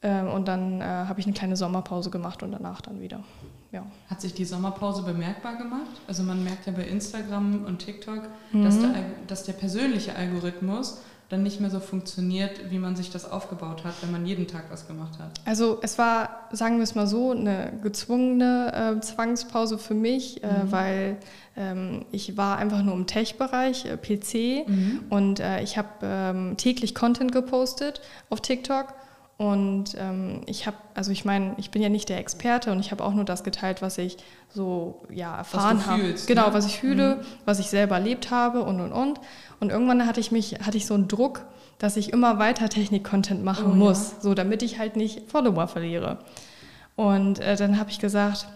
Ähm, 0.00 0.28
und 0.28 0.48
dann 0.48 0.80
äh, 0.80 0.84
habe 0.84 1.20
ich 1.20 1.26
eine 1.26 1.34
kleine 1.34 1.56
Sommerpause 1.56 2.08
gemacht 2.10 2.42
und 2.42 2.52
danach 2.52 2.80
dann 2.80 3.00
wieder. 3.00 3.22
Ja. 3.70 3.84
Hat 4.08 4.20
sich 4.22 4.32
die 4.32 4.46
Sommerpause 4.46 5.02
bemerkbar 5.02 5.56
gemacht? 5.56 5.90
Also 6.06 6.22
man 6.22 6.42
merkt 6.42 6.66
ja 6.66 6.72
bei 6.72 6.84
Instagram 6.84 7.64
und 7.66 7.80
TikTok, 7.80 8.22
Mhm. 8.52 8.64
dass, 8.64 8.78
der, 8.80 8.94
dass 9.26 9.44
der 9.44 9.52
persönliche 9.52 10.14
Algorithmus 10.16 11.02
dann 11.28 11.42
nicht 11.42 11.60
mehr 11.60 11.68
so 11.68 11.78
funktioniert, 11.78 12.70
wie 12.70 12.78
man 12.78 12.96
sich 12.96 13.10
das 13.10 13.30
aufgebaut 13.30 13.84
hat, 13.84 13.94
wenn 14.00 14.10
man 14.10 14.24
jeden 14.24 14.46
Tag 14.46 14.64
was 14.70 14.86
gemacht 14.86 15.18
hat. 15.18 15.30
Also 15.44 15.78
es 15.82 15.98
war, 15.98 16.48
sagen 16.52 16.76
wir 16.76 16.84
es 16.84 16.94
mal 16.94 17.06
so, 17.06 17.32
eine 17.32 17.72
gezwungene 17.82 18.96
äh, 18.96 19.00
Zwangspause 19.00 19.76
für 19.76 19.92
mich, 19.92 20.42
äh, 20.42 20.48
weil 20.64 21.18
ähm, 21.54 22.06
ich 22.12 22.38
war 22.38 22.56
einfach 22.56 22.82
nur 22.82 22.94
im 22.94 23.06
Tech-Bereich, 23.06 23.84
äh, 23.84 23.96
PC 23.98 24.66
und 25.10 25.40
äh, 25.40 25.60
ich 25.62 25.76
habe 25.76 25.88
ähm, 26.02 26.56
täglich 26.56 26.94
Content 26.94 27.32
gepostet 27.32 28.00
auf 28.30 28.40
TikTok 28.40 28.94
und 29.38 29.94
ähm, 29.96 30.40
ich 30.46 30.66
habe, 30.66 30.76
also 30.94 31.12
ich 31.12 31.24
meine, 31.24 31.54
ich 31.58 31.70
bin 31.70 31.80
ja 31.80 31.88
nicht 31.88 32.08
der 32.08 32.18
Experte 32.18 32.72
und 32.72 32.80
ich 32.80 32.90
habe 32.90 33.04
auch 33.04 33.14
nur 33.14 33.24
das 33.24 33.44
geteilt, 33.44 33.82
was 33.82 33.96
ich 33.96 34.16
so 34.48 35.06
ja 35.10 35.36
erfahren 35.36 35.86
habe. 35.86 36.16
Genau, 36.26 36.48
ne? 36.48 36.54
was 36.54 36.66
ich 36.66 36.80
fühle, 36.80 37.24
was 37.44 37.60
ich 37.60 37.68
selber 37.68 37.94
erlebt 37.94 38.32
habe 38.32 38.62
und 38.64 38.80
und 38.80 38.90
und. 38.90 39.20
Und 39.60 39.70
irgendwann 39.70 40.04
hatte 40.06 40.18
ich 40.18 40.32
mich, 40.32 40.54
hatte 40.66 40.76
ich 40.76 40.86
so 40.86 40.94
einen 40.94 41.06
Druck, 41.06 41.46
dass 41.78 41.96
ich 41.96 42.12
immer 42.12 42.40
weiter 42.40 42.68
Technik-Content 42.68 43.44
machen 43.44 43.66
Oh, 43.66 43.70
ja. 43.70 43.76
muss, 43.76 44.20
so 44.20 44.34
damit 44.34 44.64
ich 44.64 44.80
halt 44.80 44.96
nicht 44.96 45.30
Follower 45.30 45.68
verliere. 45.68 46.18
Und 46.96 47.38
äh, 47.38 47.54
dann 47.54 47.78
habe 47.78 47.90
ich 47.90 48.00
gesagt, 48.00 48.48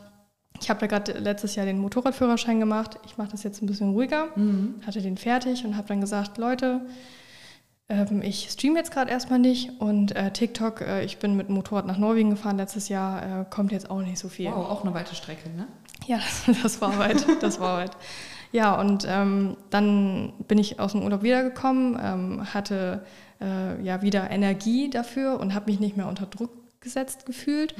ich 0.61 0.69
habe 0.69 0.81
da 0.81 0.89
gerade 0.89 1.13
letztes 1.13 1.55
Jahr 1.55 1.65
den 1.65 1.79
Motorradführerschein 1.79 2.59
gemacht. 2.59 2.99
Ich 3.07 3.19
mache 3.19 3.31
das 3.31 3.45
jetzt 3.45 3.63
ein 3.63 3.67
bisschen 3.67 3.91
ruhiger, 3.91 4.29
hatte 4.85 5.01
den 5.01 5.17
fertig 5.17 5.65
und 5.65 5.77
habe 5.77 5.87
dann 5.87 6.01
gesagt, 6.01 6.39
Leute, 6.39 6.81
ähm, 7.89 8.23
ich 8.23 8.49
streame 8.51 8.79
jetzt 8.79 8.93
gerade 8.93 9.11
erstmal 9.11 9.39
nicht 9.39 9.81
und 9.81 10.15
äh, 10.17 10.33
TikTok, 10.33 10.81
äh, 10.81 11.05
ich 11.05 11.19
bin 11.19 11.37
mit 11.37 11.49
dem 11.49 11.55
Motorrad 11.55 11.87
nach 11.87 11.99
Norwegen 11.99 12.31
gefahren 12.31 12.57
letztes 12.57 12.89
Jahr, 12.89 13.41
äh, 13.41 13.45
kommt 13.49 13.73
jetzt 13.73 13.91
auch 13.91 14.01
nicht 14.01 14.19
so 14.19 14.29
viel. 14.29 14.51
Wow, 14.51 14.69
auch 14.69 14.85
eine 14.85 14.95
weite 14.95 15.15
Strecke, 15.15 15.51
ne? 15.51 15.67
Ja, 16.07 16.17
das, 16.19 16.57
das 16.63 16.81
war 16.81 16.99
weit, 16.99 17.25
das 17.41 17.61
war 17.61 17.79
weit. 17.79 17.97
Ja, 18.53 18.79
und 18.79 19.07
ähm, 19.09 19.57
dann 19.71 20.35
bin 20.47 20.59
ich 20.59 20.79
aus 20.79 20.93
dem 20.93 21.03
Urlaub 21.03 21.23
wiedergekommen, 21.23 21.99
ähm, 22.03 22.55
hatte 22.55 23.05
äh, 23.41 23.83
ja 23.83 24.03
wieder 24.03 24.31
Energie 24.31 24.91
dafür 24.91 25.41
und 25.41 25.55
habe 25.55 25.71
mich 25.71 25.81
nicht 25.81 25.97
mehr 25.97 26.07
unter 26.07 26.27
Druck 26.27 26.51
gesetzt 26.81 27.27
gefühlt, 27.27 27.75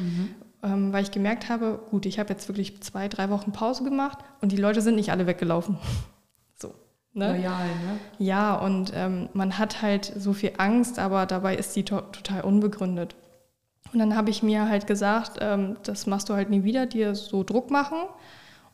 ähm, 0.63 0.93
weil 0.93 1.03
ich 1.03 1.11
gemerkt 1.11 1.49
habe, 1.49 1.81
gut, 1.91 2.07
ich 2.07 2.19
habe 2.19 2.31
jetzt 2.31 2.49
wirklich 2.49 2.81
zwei, 2.83 3.09
drei 3.09 3.31
Wochen 3.31 3.53
Pause 3.53 3.85
gemacht 3.85 4.19
und 4.41 4.53
die 4.53 4.57
Leute 4.57 4.81
sind 4.81 4.95
nicht 4.95 5.11
alle 5.11 5.27
weggelaufen. 5.27 5.77
Ne? 7.15 7.29
Loyal, 7.29 7.67
ne? 7.67 7.99
Ja, 8.19 8.55
und 8.55 8.93
ähm, 8.95 9.29
man 9.35 9.59
hat 9.59 9.83
halt 9.83 10.13
so 10.17 10.33
viel 10.33 10.53
Angst, 10.57 10.99
aber 10.99 11.27
dabei 11.27 11.57
ist 11.57 11.77
die 11.77 11.85
to 11.85 12.01
total 12.01 12.43
unbegründet. 12.43 13.15
Und 13.93 13.99
dann 13.99 14.17
habe 14.17 14.31
ich 14.31 14.43
mir 14.43 14.69
halt 14.69 14.87
gesagt, 14.87 15.39
ähm, 15.41 15.77
das 15.83 16.07
machst 16.07 16.31
du 16.31 16.35
halt 16.35 16.49
nie 16.49 16.65
wieder, 16.65 16.87
dir 16.87 17.15
so 17.15 17.45
Druck 17.45 17.71
machen 17.71 17.99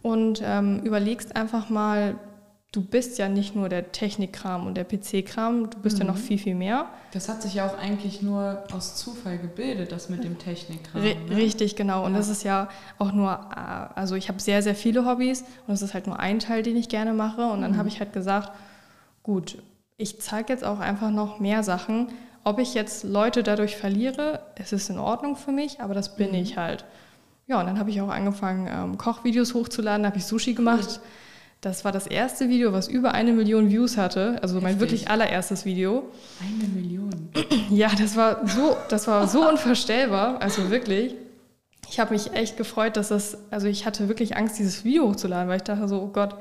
und 0.03 0.41
ähm, 0.45 0.81
überlegst 0.85 1.35
einfach 1.35 1.69
mal, 1.69 2.17
du 2.73 2.83
bist 2.83 3.19
ja 3.19 3.29
nicht 3.29 3.57
nur 3.57 3.69
der 3.69 3.93
Technikkram 3.93 4.67
und 4.67 4.75
der 4.77 4.85
PC-Kram, 4.85 5.71
du 5.71 5.79
bist 5.79 5.99
ja 5.99 6.05
noch 6.05 6.17
viel, 6.19 6.39
viel 6.39 6.55
mehr. 6.55 6.87
Das 7.13 7.29
hat 7.29 7.41
sich 7.43 7.55
ja 7.55 7.67
auch 7.67 7.79
eigentlich 7.79 8.21
nur 8.21 8.63
aus 8.73 8.97
Zufall 8.97 9.39
gebildet, 9.39 9.91
das 9.91 10.11
mit 10.11 10.23
dem 10.23 10.39
Technikkram. 10.39 11.03
Ne? 11.03 11.17
Richtig, 11.31 11.77
genau. 11.77 12.05
Und 12.05 12.13
Ja. 12.13 12.19
das 12.19 12.29
ist 12.29 12.43
ja 12.45 12.69
auch 12.99 13.13
nur, 13.13 13.31
äh, 13.33 13.99
also 13.99 14.17
ich 14.17 14.29
habe 14.29 14.41
sehr, 14.41 14.63
sehr 14.63 14.75
viele 14.75 15.07
Hobbys 15.07 15.41
und 15.43 15.69
das 15.69 15.81
ist 15.83 15.95
halt 15.95 16.07
nur 16.07 16.19
ein 16.19 16.41
Teil, 16.41 16.63
den 16.63 16.77
ich 16.77 16.89
gerne 16.91 17.15
mache. 17.15 17.47
Und 17.47 17.63
dann 17.63 17.79
habe 17.79 17.89
ich 17.89 18.01
halt 18.01 18.13
gesagt, 18.13 18.53
gut, 19.23 19.63
ich 19.97 20.21
zeige 20.21 20.53
jetzt 20.53 20.65
auch 20.65 20.79
einfach 20.79 21.11
noch 21.11 21.41
mehr 21.41 21.63
Sachen. 21.63 22.09
Ob 22.45 22.59
ich 22.59 22.75
jetzt 22.75 23.03
Leute 23.03 23.43
dadurch 23.43 23.77
verliere, 23.77 24.41
es 24.57 24.73
ist 24.73 24.91
in 24.91 24.99
Ordnung 24.99 25.37
für 25.37 25.53
mich, 25.53 25.81
aber 25.81 25.95
das 25.95 26.17
bin 26.17 26.35
ich 26.35 26.59
halt. 26.59 26.85
Ja, 27.47 27.61
und 27.61 27.67
dann 27.67 27.79
habe 27.79 27.89
ich 27.91 28.01
auch 28.03 28.11
angefangen, 28.11 28.69
ähm, 28.71 28.99
Kochvideos 28.99 29.55
hochzuladen, 29.55 30.05
habe 30.05 30.19
ich 30.19 30.27
Sushi 30.27 30.53
gemacht. 30.53 31.01
Das 31.61 31.85
war 31.85 31.91
das 31.91 32.07
erste 32.07 32.49
Video, 32.49 32.73
was 32.73 32.87
über 32.87 33.13
eine 33.15 33.33
Million 33.33 33.69
Views 33.69 33.97
hatte, 33.97 34.39
also 34.43 34.57
mein 34.57 34.75
Heftig. 34.75 34.81
wirklich 34.81 35.11
allererstes 35.11 35.65
Video. 35.65 36.05
Eine 36.41 36.69
Million. 36.69 37.29
Ja, 37.71 37.91
das 37.99 38.17
war 38.17 38.47
so, 38.47 38.77
das 38.89 39.07
war 39.09 39.27
so 39.29 39.47
unvorstellbar, 39.49 40.41
also 40.41 40.71
wirklich. 40.71 41.15
Ich 41.91 41.99
habe 42.01 42.13
mich 42.15 42.33
echt 42.35 42.57
gefreut, 42.57 42.97
dass 42.97 43.09
das, 43.09 43.39
also 43.51 43.67
ich 43.67 43.87
hatte 43.87 44.09
wirklich 44.09 44.37
Angst, 44.37 44.59
dieses 44.59 44.85
Video 44.85 45.09
hochzuladen, 45.09 45.49
weil 45.49 45.57
ich 45.57 45.63
dachte 45.65 45.89
so, 45.89 46.01
oh 46.03 46.09
Gott, 46.09 46.37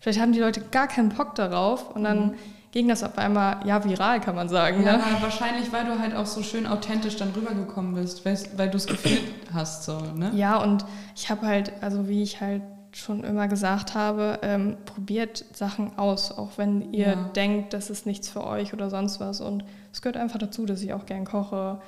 vielleicht 0.00 0.20
haben 0.20 0.32
die 0.32 0.40
Leute 0.40 0.60
gar 0.70 0.86
keinen 0.88 1.10
Bock 1.10 1.34
darauf. 1.34 1.94
Und 1.94 2.04
dann 2.04 2.34
ging 2.72 2.88
das 2.88 3.02
auf 3.04 3.16
einmal, 3.16 3.60
ja, 3.66 3.82
viral 3.84 4.20
kann 4.20 4.34
man 4.34 4.48
sagen. 4.48 4.84
Ja, 4.84 4.96
Ne? 4.98 5.02
wahrscheinlich, 5.20 5.72
weil 5.72 5.84
du 5.86 5.98
halt 5.98 6.14
auch 6.14 6.26
so 6.26 6.42
schön 6.42 6.66
authentisch 6.66 7.16
dann 7.16 7.30
rübergekommen 7.34 7.94
bist, 7.94 8.24
weil, 8.24 8.38
weil 8.56 8.70
du 8.70 8.76
es 8.76 8.86
gefühlt 8.86 9.22
hast, 9.54 9.84
so, 9.84 9.98
ne? 10.14 10.30
Ja, 10.34 10.56
und 10.62 10.84
ich 11.16 11.30
habe 11.30 11.46
halt, 11.46 11.72
also 11.80 12.08
wie 12.08 12.22
ich 12.22 12.40
halt 12.40 12.62
schon 12.92 13.22
immer 13.22 13.48
gesagt 13.48 13.94
habe, 13.94 14.38
ähm, 14.42 14.76
probiert 14.86 15.44
Sachen 15.52 15.98
aus, 15.98 16.32
auch 16.36 16.52
wenn 16.56 16.92
ihr 16.92 17.06
Ja. 17.08 17.14
denkt, 17.36 17.72
das 17.74 17.90
ist 17.90 18.06
nichts 18.06 18.28
für 18.28 18.44
euch 18.46 18.72
oder 18.72 18.88
sonst 18.90 19.20
was. 19.20 19.40
Und 19.40 19.64
es 19.92 20.00
gehört 20.02 20.16
einfach 20.16 20.38
dazu, 20.38 20.64
dass 20.66 20.82
ich 20.82 20.92
auch 20.92 21.06
gern 21.06 21.24
koche, 21.24 21.80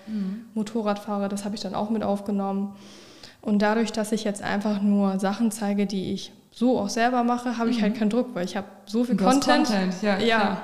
Motorrad 0.55 0.99
fahre, 0.99 1.29
das 1.29 1.45
habe 1.45 1.55
ich 1.55 1.61
dann 1.63 1.75
auch 1.75 1.91
mit 1.91 2.03
aufgenommen. 2.03 2.75
Und 3.43 3.61
dadurch, 3.63 3.93
dass 3.93 4.13
ich 4.13 4.25
jetzt 4.25 4.43
einfach 4.43 4.83
nur 4.83 5.19
Sachen 5.19 5.51
zeige, 5.51 5.87
die 5.87 6.13
ich 6.13 6.33
so 6.53 6.79
auch 6.79 6.89
selber 6.91 7.23
mache, 7.25 7.57
habe 7.57 7.71
ich 7.71 7.81
halt 7.81 7.95
keinen 7.97 8.11
Druck, 8.11 8.35
weil 8.35 8.45
ich 8.45 8.57
habe 8.57 8.67
so 8.87 9.05
viel 9.05 9.17
Content. 9.17 9.67
Content, 9.69 10.03
ja, 10.03 10.19
ja. 10.19 10.63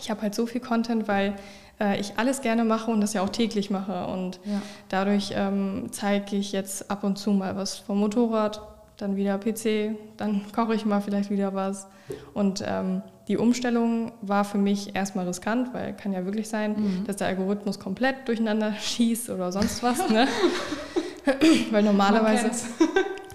Ich 0.00 0.10
habe 0.10 0.22
halt 0.22 0.34
so 0.34 0.46
viel 0.46 0.60
Content, 0.60 1.08
weil 1.08 1.34
äh, 1.80 2.00
ich 2.00 2.14
alles 2.16 2.40
gerne 2.40 2.64
mache 2.64 2.90
und 2.90 3.00
das 3.00 3.12
ja 3.14 3.22
auch 3.22 3.28
täglich 3.28 3.68
mache. 3.70 4.06
Und 4.06 4.36
Ja. 4.44 4.62
dadurch 4.88 5.32
ähm, 5.34 5.88
zeige 5.90 6.36
ich 6.36 6.52
jetzt 6.52 6.90
ab 6.90 7.04
und 7.04 7.18
zu 7.18 7.32
mal 7.32 7.56
was 7.56 7.76
vom 7.78 7.98
Motorrad, 8.00 8.60
dann 8.98 9.16
wieder 9.16 9.38
PC, 9.38 9.96
dann 10.16 10.42
koche 10.54 10.74
ich 10.74 10.84
mal 10.84 11.00
vielleicht 11.00 11.30
wieder 11.30 11.54
was. 11.54 11.86
Und 12.34 12.62
ähm, 12.66 13.02
die 13.28 13.36
Umstellung 13.36 14.12
war 14.22 14.44
für 14.44 14.58
mich 14.58 14.94
erstmal 14.94 15.26
riskant, 15.26 15.72
weil 15.74 15.94
kann 15.94 16.12
ja 16.12 16.24
wirklich 16.24 16.48
sein, 16.48 16.72
Mhm. 16.72 17.04
dass 17.06 17.16
der 17.16 17.28
Algorithmus 17.28 17.78
komplett 17.78 18.28
durcheinander 18.28 18.72
schießt 18.78 19.30
oder 19.30 19.50
sonst 19.52 19.82
was. 19.82 20.08
Ne? 20.10 20.26
weil 21.70 21.82
normalerweise, 21.82 22.50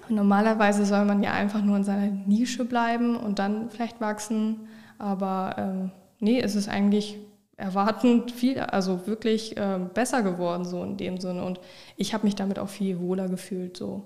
normalerweise 0.08 0.84
soll 0.84 1.04
man 1.04 1.22
ja 1.22 1.32
einfach 1.32 1.62
nur 1.62 1.76
in 1.76 1.84
seiner 1.84 2.10
Nische 2.26 2.64
bleiben 2.64 3.16
und 3.16 3.38
dann 3.38 3.70
vielleicht 3.70 4.00
wachsen. 4.00 4.68
Aber 4.98 5.54
ähm, 5.58 5.90
nee, 6.20 6.40
es 6.40 6.54
ist 6.56 6.68
eigentlich 6.68 7.18
erwartend 7.56 8.32
viel, 8.32 8.58
also 8.58 9.06
wirklich 9.06 9.54
ähm, 9.56 9.90
besser 9.94 10.22
geworden 10.22 10.64
so 10.64 10.82
in 10.82 10.96
dem 10.96 11.20
Sinne. 11.20 11.44
Und 11.44 11.60
ich 11.96 12.12
habe 12.14 12.24
mich 12.26 12.34
damit 12.34 12.58
auch 12.58 12.68
viel 12.68 12.98
wohler 12.98 13.28
gefühlt 13.28 13.76
so. 13.76 14.02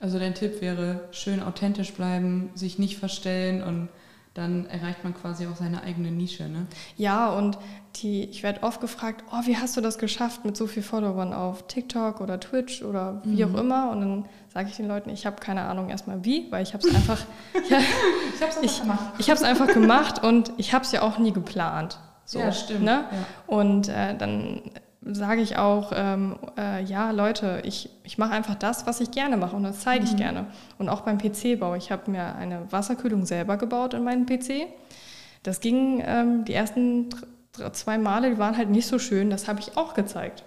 Also 0.00 0.18
dein 0.18 0.34
Tipp 0.34 0.60
wäre, 0.60 1.08
schön 1.10 1.42
authentisch 1.42 1.92
bleiben, 1.92 2.50
sich 2.54 2.78
nicht 2.78 2.98
verstellen 2.98 3.62
und 3.62 3.88
dann 4.38 4.66
erreicht 4.66 5.02
man 5.02 5.14
quasi 5.14 5.48
auch 5.48 5.56
seine 5.56 5.82
eigene 5.82 6.12
Nische. 6.12 6.44
Ne? 6.44 6.66
Ja, 6.96 7.30
und 7.30 7.58
die, 7.96 8.22
ich 8.24 8.44
werde 8.44 8.62
oft 8.62 8.80
gefragt, 8.80 9.24
oh, 9.32 9.46
wie 9.46 9.56
hast 9.56 9.76
du 9.76 9.80
das 9.80 9.98
geschafft 9.98 10.44
mit 10.44 10.56
so 10.56 10.68
vielen 10.68 10.84
Followern 10.84 11.32
auf 11.32 11.66
TikTok 11.66 12.20
oder 12.20 12.38
Twitch 12.38 12.82
oder 12.82 13.20
wie 13.24 13.44
mhm. 13.44 13.54
auch 13.56 13.60
immer? 13.60 13.90
Und 13.90 14.00
dann 14.00 14.24
sage 14.52 14.68
ich 14.68 14.76
den 14.76 14.86
Leuten, 14.86 15.10
ich 15.10 15.26
habe 15.26 15.36
keine 15.40 15.62
Ahnung 15.62 15.88
erstmal 15.88 16.24
wie, 16.24 16.46
weil 16.52 16.62
ich 16.62 16.72
habe 16.72 16.86
es 16.86 16.94
einfach, 16.94 17.18
ja, 17.68 17.78
ich 17.78 18.40
habe 18.40 18.52
es 18.52 18.62
ich, 18.62 18.82
ich 19.18 19.30
hab's 19.30 19.42
einfach 19.42 19.66
gemacht 19.66 20.22
und 20.22 20.52
ich 20.56 20.72
habe 20.72 20.84
es 20.84 20.92
ja 20.92 21.02
auch 21.02 21.18
nie 21.18 21.32
geplant. 21.32 21.98
So, 22.24 22.38
ja, 22.38 22.52
stimmt. 22.52 22.82
Ne? 22.82 23.06
Ja. 23.10 23.26
Und 23.46 23.88
äh, 23.88 24.16
dann 24.16 24.62
sage 25.14 25.40
ich 25.40 25.56
auch, 25.56 25.92
ähm, 25.94 26.36
äh, 26.56 26.82
ja, 26.84 27.10
Leute, 27.10 27.62
ich, 27.64 27.90
ich 28.04 28.18
mache 28.18 28.32
einfach 28.32 28.54
das, 28.54 28.86
was 28.86 29.00
ich 29.00 29.10
gerne 29.10 29.36
mache 29.36 29.56
und 29.56 29.62
das 29.62 29.80
zeige 29.80 30.04
ich 30.04 30.12
mhm. 30.12 30.16
gerne. 30.16 30.46
Und 30.78 30.88
auch 30.88 31.00
beim 31.02 31.18
PC-Bau. 31.18 31.74
Ich 31.74 31.90
habe 31.90 32.10
mir 32.10 32.34
eine 32.36 32.70
Wasserkühlung 32.70 33.24
selber 33.24 33.56
gebaut 33.56 33.94
in 33.94 34.04
meinem 34.04 34.26
PC. 34.26 34.66
Das 35.42 35.60
ging 35.60 36.02
ähm, 36.04 36.44
die 36.44 36.54
ersten 36.54 37.08
zwei 37.72 37.98
Male, 37.98 38.30
die 38.30 38.38
waren 38.38 38.56
halt 38.56 38.70
nicht 38.70 38.86
so 38.86 38.98
schön. 38.98 39.30
Das 39.30 39.48
habe 39.48 39.60
ich 39.60 39.76
auch 39.76 39.94
gezeigt. 39.94 40.44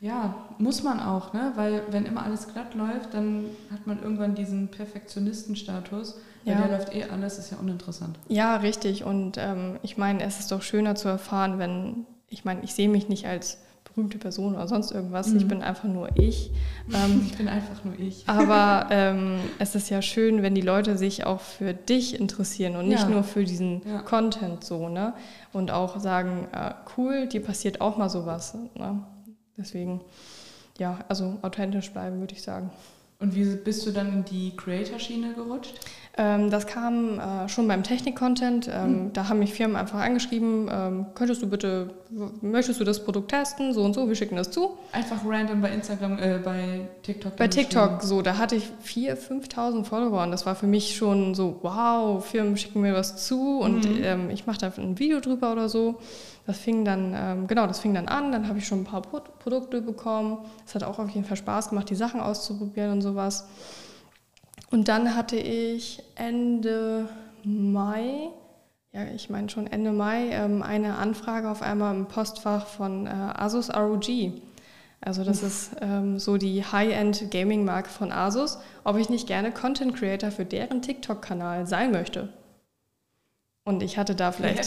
Ja, 0.00 0.34
muss 0.58 0.82
man 0.82 1.00
auch, 1.00 1.32
ne? 1.32 1.52
weil 1.56 1.82
wenn 1.90 2.04
immer 2.04 2.22
alles 2.22 2.52
glatt 2.52 2.74
läuft, 2.74 3.14
dann 3.14 3.46
hat 3.72 3.86
man 3.86 4.02
irgendwann 4.02 4.34
diesen 4.34 4.68
Perfektionistenstatus. 4.68 6.20
Weil 6.44 6.54
ja. 6.54 6.60
der 6.60 6.78
läuft 6.78 6.94
eh 6.94 7.04
alles, 7.04 7.38
ist 7.38 7.50
ja 7.50 7.56
uninteressant. 7.58 8.18
Ja, 8.28 8.56
richtig. 8.56 9.04
Und 9.04 9.36
ähm, 9.38 9.78
ich 9.82 9.96
meine, 9.96 10.22
es 10.22 10.38
ist 10.38 10.52
doch 10.52 10.62
schöner 10.62 10.94
zu 10.94 11.08
erfahren, 11.08 11.58
wenn 11.58 12.06
ich 12.28 12.44
meine, 12.44 12.62
ich 12.62 12.74
sehe 12.74 12.88
mich 12.88 13.08
nicht 13.08 13.26
als 13.26 13.58
berühmte 13.84 14.18
Person 14.18 14.54
oder 14.54 14.68
sonst 14.68 14.90
irgendwas. 14.90 15.28
Mhm. 15.28 15.36
Ich 15.46 15.48
bin 15.48 15.62
einfach 15.62 15.84
nur 15.84 16.08
ich. 16.18 16.50
Ähm, 16.92 17.22
ich 17.26 17.36
bin 17.36 17.48
einfach 17.48 17.84
nur 17.84 17.98
ich. 17.98 18.24
Aber 18.28 18.88
ähm, 18.90 19.38
es 19.58 19.74
ist 19.74 19.90
ja 19.90 20.02
schön, 20.02 20.42
wenn 20.42 20.54
die 20.54 20.60
Leute 20.60 20.98
sich 20.98 21.24
auch 21.24 21.40
für 21.40 21.72
dich 21.72 22.18
interessieren 22.18 22.76
und 22.76 22.88
nicht 22.88 23.02
ja. 23.02 23.08
nur 23.08 23.22
für 23.24 23.44
diesen 23.44 23.82
ja. 23.86 24.02
Content 24.02 24.64
so, 24.64 24.88
ne? 24.88 25.14
Und 25.52 25.70
auch 25.70 25.98
sagen, 25.98 26.48
äh, 26.52 26.74
cool, 26.96 27.26
dir 27.26 27.42
passiert 27.42 27.80
auch 27.80 27.96
mal 27.96 28.10
sowas. 28.10 28.54
Ne? 28.74 29.02
Deswegen, 29.56 30.02
ja, 30.78 30.98
also 31.08 31.38
authentisch 31.42 31.90
bleiben, 31.90 32.20
würde 32.20 32.34
ich 32.34 32.42
sagen. 32.42 32.70
Und 33.18 33.34
wie 33.34 33.56
bist 33.56 33.86
du 33.86 33.92
dann 33.92 34.12
in 34.12 34.24
die 34.26 34.54
Creator-Schiene 34.56 35.32
gerutscht? 35.32 35.80
Ähm, 36.18 36.50
das 36.50 36.66
kam 36.66 37.18
äh, 37.18 37.48
schon 37.48 37.68
beim 37.68 37.82
Technik-Content. 37.82 38.70
Ähm, 38.72 38.90
mhm. 38.90 39.12
Da 39.12 39.28
haben 39.28 39.38
mich 39.38 39.52
Firmen 39.52 39.76
einfach 39.76 40.00
angeschrieben, 40.00 40.68
ähm, 40.72 41.06
könntest 41.14 41.42
du 41.42 41.46
bitte, 41.46 41.90
möchtest 42.40 42.80
du 42.80 42.84
das 42.84 43.04
Produkt 43.04 43.30
testen, 43.30 43.74
so 43.74 43.82
und 43.82 43.92
so, 43.92 44.08
wir 44.08 44.14
schicken 44.14 44.36
das 44.36 44.50
zu. 44.50 44.78
Einfach 44.92 45.18
random 45.26 45.60
bei 45.60 45.70
Instagram, 45.72 46.18
äh, 46.18 46.38
bei 46.42 46.88
TikTok. 47.02 47.36
Bei 47.36 47.48
TikTok, 47.48 48.02
so, 48.02 48.22
da 48.22 48.38
hatte 48.38 48.56
ich 48.56 48.64
4.000, 48.82 49.50
5.000 49.50 49.84
Follower 49.84 50.22
und 50.22 50.30
das 50.30 50.46
war 50.46 50.54
für 50.54 50.66
mich 50.66 50.96
schon 50.96 51.34
so, 51.34 51.58
wow, 51.60 52.24
Firmen 52.24 52.56
schicken 52.56 52.80
mir 52.80 52.94
was 52.94 53.26
zu 53.26 53.58
und 53.60 53.86
mhm. 53.86 53.96
Ähm, 54.02 54.30
ich 54.30 54.46
mache 54.46 54.58
da 54.58 54.72
ein 54.76 54.98
Video 54.98 55.20
drüber 55.20 55.52
oder 55.52 55.68
so. 55.68 55.96
Das 56.46 56.58
fing 56.58 56.84
dann, 56.84 57.14
ähm, 57.14 57.46
genau, 57.46 57.66
das 57.66 57.80
fing 57.80 57.92
dann 57.92 58.08
an, 58.08 58.30
dann 58.30 58.48
habe 58.48 58.58
ich 58.58 58.66
schon 58.66 58.82
ein 58.82 58.84
paar 58.84 59.02
Pro 59.02 59.20
Produkte 59.38 59.82
bekommen. 59.82 60.38
Es 60.64 60.74
hat 60.74 60.84
auch 60.84 60.98
auf 60.98 61.10
jeden 61.10 61.26
Fall 61.26 61.36
Spaß 61.36 61.70
gemacht, 61.70 61.90
die 61.90 61.94
Sachen 61.94 62.20
auszuprobieren 62.20 62.92
und 62.92 63.02
sowas. 63.02 63.48
Und 64.76 64.88
dann 64.88 65.16
hatte 65.16 65.36
ich 65.36 66.02
Ende 66.16 67.08
Mai, 67.42 68.28
ja, 68.92 69.06
ich 69.14 69.30
meine 69.30 69.48
schon 69.48 69.66
Ende 69.66 69.90
Mai, 69.90 70.28
ähm, 70.32 70.62
eine 70.62 70.98
Anfrage 70.98 71.48
auf 71.48 71.62
einmal 71.62 71.94
im 71.94 72.08
Postfach 72.08 72.66
von 72.66 73.06
äh, 73.06 73.10
Asus 73.10 73.74
ROG. 73.74 74.06
Also 75.00 75.24
das 75.24 75.42
ist 75.42 75.70
ähm, 75.80 76.18
so 76.18 76.36
die 76.36 76.62
High-End 76.62 77.30
Gaming-Marke 77.30 77.88
von 77.88 78.12
Asus, 78.12 78.58
ob 78.84 78.98
ich 78.98 79.08
nicht 79.08 79.26
gerne 79.26 79.50
Content 79.50 79.96
Creator 79.96 80.30
für 80.30 80.44
deren 80.44 80.82
TikTok-Kanal 80.82 81.66
sein 81.66 81.90
möchte. 81.90 82.28
Und 83.64 83.82
ich 83.82 83.96
hatte 83.96 84.14
da 84.14 84.30
vielleicht 84.30 84.62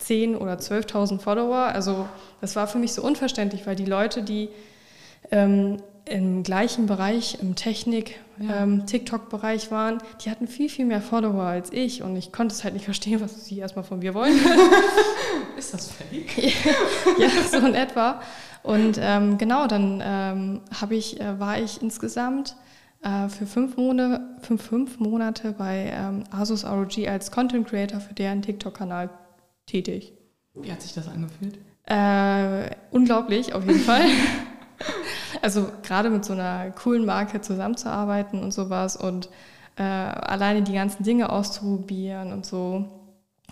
10.000 0.00 0.38
oder 0.38 0.54
12.000 0.54 1.20
Follower. 1.20 1.66
Also 1.72 2.08
das 2.40 2.56
war 2.56 2.66
für 2.66 2.78
mich 2.78 2.94
so 2.94 3.02
unverständlich, 3.04 3.64
weil 3.64 3.76
die 3.76 3.86
Leute, 3.86 4.24
die 4.24 4.48
ähm, 5.30 5.76
im 6.04 6.42
gleichen 6.42 6.86
Bereich, 6.86 7.38
im 7.40 7.54
Technik, 7.54 8.18
ja. 8.38 8.62
ähm, 8.62 8.84
waren, 9.70 9.98
die 10.24 10.30
hatten 10.30 10.48
viel, 10.48 10.68
viel 10.68 10.84
mehr 10.84 11.00
Follower 11.00 11.44
als 11.44 11.72
ich 11.72 12.02
und 12.02 12.16
ich 12.16 12.32
konnte 12.32 12.54
es 12.54 12.64
halt 12.64 12.74
nicht 12.74 12.84
verstehen, 12.84 13.20
was 13.20 13.44
sie 13.44 13.58
erstmal 13.58 13.84
von 13.84 14.00
mir 14.00 14.14
wollen. 14.14 14.38
Ist 15.56 15.74
das 15.74 15.90
fake? 15.90 16.54
ja, 17.18 17.28
so 17.50 17.64
in 17.66 17.74
etwa. 17.74 18.20
Und 18.62 18.98
ähm, 19.00 19.38
genau, 19.38 19.66
dann 19.66 20.02
ähm, 20.04 20.60
ich, 20.90 21.20
äh, 21.20 21.38
war 21.38 21.58
ich 21.58 21.82
insgesamt 21.82 22.56
äh, 23.02 23.28
für 23.28 23.46
fünf 23.46 23.76
Monate, 23.76 24.20
fünf, 24.42 24.62
fünf 24.62 24.98
Monate 24.98 25.52
bei 25.52 25.92
ähm, 25.94 26.24
Asus 26.30 26.64
ROG 26.64 26.98
als 27.08 27.30
Content 27.30 27.68
Creator 27.68 28.00
für 28.00 28.14
deren 28.14 28.42
TikTok-Kanal 28.42 29.10
tätig. 29.66 30.12
Wie 30.54 30.70
hat 30.70 30.82
sich 30.82 30.94
das 30.94 31.08
angefühlt? 31.08 31.58
Äh, 31.86 32.74
unglaublich, 32.90 33.54
auf 33.54 33.66
jeden 33.66 33.80
Fall. 33.80 34.02
Also 35.40 35.68
gerade 35.82 36.08
mit 36.10 36.24
so 36.24 36.34
einer 36.34 36.70
coolen 36.70 37.04
Marke 37.04 37.40
zusammenzuarbeiten 37.40 38.40
und 38.40 38.52
sowas 38.52 38.96
und 38.96 39.28
äh, 39.76 39.82
alleine 39.82 40.62
die 40.62 40.74
ganzen 40.74 41.02
Dinge 41.02 41.30
auszuprobieren 41.30 42.32
und 42.32 42.46
so. 42.46 42.84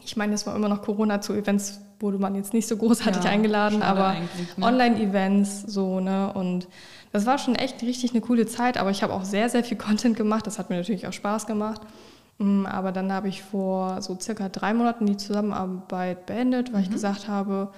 Ich 0.04 0.16
meine, 0.16 0.34
es 0.34 0.46
war 0.46 0.54
immer 0.54 0.68
noch 0.68 0.82
Corona 0.82 1.20
zu 1.20 1.32
Events 1.32 1.80
wurde 2.00 2.18
man 2.18 2.34
jetzt 2.34 2.54
nicht 2.54 2.66
so 2.66 2.76
großartig 2.76 3.24
ja, 3.24 3.30
eingeladen, 3.30 3.82
aber 3.82 4.14
ne? 4.14 4.64
Online-Events 4.64 5.62
so, 5.62 6.00
ne? 6.00 6.32
Und 6.32 6.66
das 7.12 7.26
war 7.26 7.38
schon 7.38 7.54
echt 7.54 7.82
richtig 7.82 8.12
eine 8.12 8.20
coole 8.20 8.46
Zeit, 8.46 8.78
aber 8.78 8.90
ich 8.90 9.02
habe 9.02 9.12
auch 9.12 9.24
sehr, 9.24 9.48
sehr 9.48 9.64
viel 9.64 9.76
Content 9.76 10.16
gemacht. 10.16 10.46
Das 10.46 10.58
hat 10.58 10.70
mir 10.70 10.76
natürlich 10.76 11.06
auch 11.06 11.12
Spaß 11.12 11.46
gemacht. 11.46 11.82
Mm, 12.38 12.66
aber 12.66 12.92
dann 12.92 13.12
habe 13.12 13.28
ich 13.28 13.42
vor 13.42 14.00
so 14.00 14.16
circa 14.18 14.48
drei 14.48 14.72
Monaten 14.72 15.06
die 15.06 15.16
Zusammenarbeit 15.16 16.26
beendet, 16.26 16.72
weil 16.72 16.80
mhm. 16.80 16.86
ich 16.86 16.90
gesagt 16.90 17.28
habe, 17.28 17.70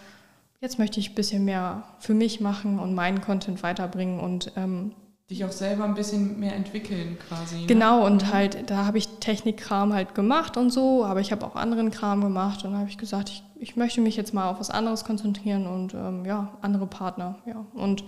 jetzt 0.63 0.79
möchte 0.79 1.01
ich 1.01 1.11
ein 1.11 1.15
bisschen 1.15 1.45
mehr 1.45 1.83
für 1.99 2.15
mich 2.15 2.41
machen 2.41 2.79
und 2.79 2.95
meinen 2.95 3.21
Content 3.21 3.63
weiterbringen 3.63 4.21
und 4.21 4.53
ähm, 4.57 4.93
dich 5.29 5.45
auch 5.45 5.51
selber 5.51 5.85
ein 5.85 5.95
bisschen 5.95 6.39
mehr 6.39 6.55
entwickeln 6.55 7.19
quasi. 7.29 7.57
Ne? 7.57 7.67
Genau, 7.67 8.07
und 8.07 8.29
mhm. 8.29 8.33
halt, 8.33 8.71
da 8.71 8.87
habe 8.87 8.99
ich 8.99 9.09
Technikkram 9.19 9.93
halt 9.93 10.15
gemacht 10.15 10.57
und 10.57 10.71
so, 10.71 11.05
aber 11.05 11.21
ich 11.21 11.33
habe 11.33 11.45
auch 11.45 11.57
anderen 11.57 11.91
Kram 11.91 12.21
gemacht 12.21 12.65
und 12.65 12.77
habe 12.77 12.89
ich 12.89 12.97
gesagt, 12.97 13.31
ich, 13.31 13.43
ich 13.57 13.77
möchte 13.77 14.01
mich 14.01 14.17
jetzt 14.17 14.33
mal 14.35 14.49
auf 14.49 14.61
was 14.61 14.71
anderes 14.71 15.05
konzentrieren 15.05 15.67
und 15.67 15.95
ähm, 15.95 16.25
ja, 16.25 16.57
andere 16.63 16.87
Partner, 16.87 17.39
ja. 17.45 17.67
Und 17.75 18.05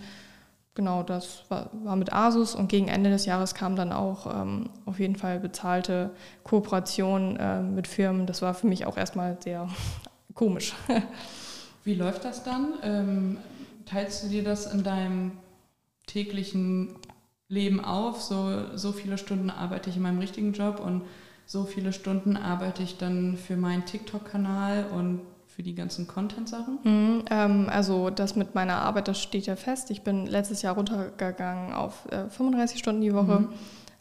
genau, 0.75 1.03
das 1.03 1.45
war, 1.49 1.71
war, 1.73 1.97
mit 1.97 2.13
Asus 2.13 2.55
und 2.55 2.69
gegen 2.69 2.87
Ende 2.87 3.11
des 3.11 3.27
Jahres 3.27 3.55
kam 3.55 3.75
dann 3.75 3.93
auch 3.93 4.33
ähm, 4.33 4.71
auf 4.87 5.01
jeden 5.01 5.17
Fall 5.17 5.41
bezahlte 5.41 6.11
Kooperation 6.45 7.37
äh, 7.37 7.63
mit 7.63 7.89
Firmen. 7.89 8.27
Das 8.27 8.43
war 8.43 8.55
für 8.55 8.69
mich 8.69 8.87
auch 8.87 8.97
erstmal 8.97 9.39
sehr 9.43 9.69
komisch. 10.35 10.73
Wie 11.85 11.95
läuft 11.95 12.25
das 12.25 12.43
dann? 12.43 12.75
Ähm, 12.83 13.37
teilst 13.87 14.25
du 14.25 14.29
dir 14.29 14.43
das 14.43 14.73
in 14.73 14.83
deinem 14.83 15.33
täglichen 16.07 16.97
Leben 17.49 17.85
auf? 17.85 18.23
So, 18.23 18.77
so 18.77 18.93
viele 18.93 19.19
Stunden 19.19 19.51
arbeite 19.51 19.91
ich 19.91 19.97
in 19.97 20.03
meinem 20.03 20.19
richtigen 20.19 20.53
Job 20.53 20.81
und 20.81 21.03
so 21.47 21.65
viele 21.65 21.93
Stunden 21.93 22.37
arbeite 22.37 22.83
ich 22.83 22.97
dann 22.97 23.37
für 23.37 23.57
meinen 23.57 23.85
TikTok-Kanal 23.85 24.87
und 24.95 25.21
für 25.47 25.63
die 25.63 25.75
ganzen 25.75 26.09
Content-Sachen? 26.09 26.79
Mhm, 26.83 27.25
ähm, 27.31 27.69
also 27.71 28.11
das 28.11 28.35
mit 28.35 28.55
meiner 28.55 28.77
Arbeit, 28.77 29.07
das 29.07 29.21
steht 29.21 29.47
ja 29.47 29.55
fest. 29.55 29.91
Ich 29.91 30.03
bin 30.03 30.27
letztes 30.27 30.63
Jahr 30.63 30.75
runtergegangen 30.75 31.73
auf 31.73 32.11
äh, 32.11 32.29
35 32.29 32.79
Stunden 32.79 33.03
die 33.03 33.15
Woche. 33.15 33.41
Mhm. 33.41 33.49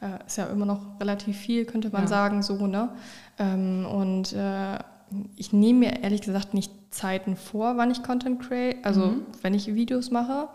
Äh, 0.01 0.25
ist 0.25 0.37
ja 0.37 0.45
immer 0.45 0.65
noch 0.65 0.99
relativ 0.99 1.37
viel, 1.37 1.65
könnte 1.65 1.89
man 1.91 2.03
ja. 2.03 2.07
sagen, 2.07 2.41
so, 2.41 2.65
ne? 2.65 2.89
Ähm, 3.37 3.85
und 3.85 4.33
äh, 4.33 4.79
ich 5.35 5.53
nehme 5.53 5.79
mir 5.79 6.03
ehrlich 6.03 6.21
gesagt 6.21 6.53
nicht 6.53 6.71
Zeiten 6.91 7.35
vor, 7.35 7.77
wann 7.77 7.91
ich 7.91 8.03
Content 8.03 8.41
create. 8.41 8.83
Also 8.83 9.07
mhm. 9.07 9.25
wenn 9.41 9.53
ich 9.53 9.73
Videos 9.73 10.11
mache, 10.11 10.49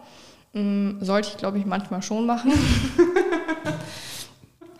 mm, 0.52 1.02
sollte 1.02 1.28
ich 1.28 1.36
glaube 1.36 1.58
ich 1.58 1.66
manchmal 1.66 2.02
schon 2.02 2.26
machen. 2.26 2.52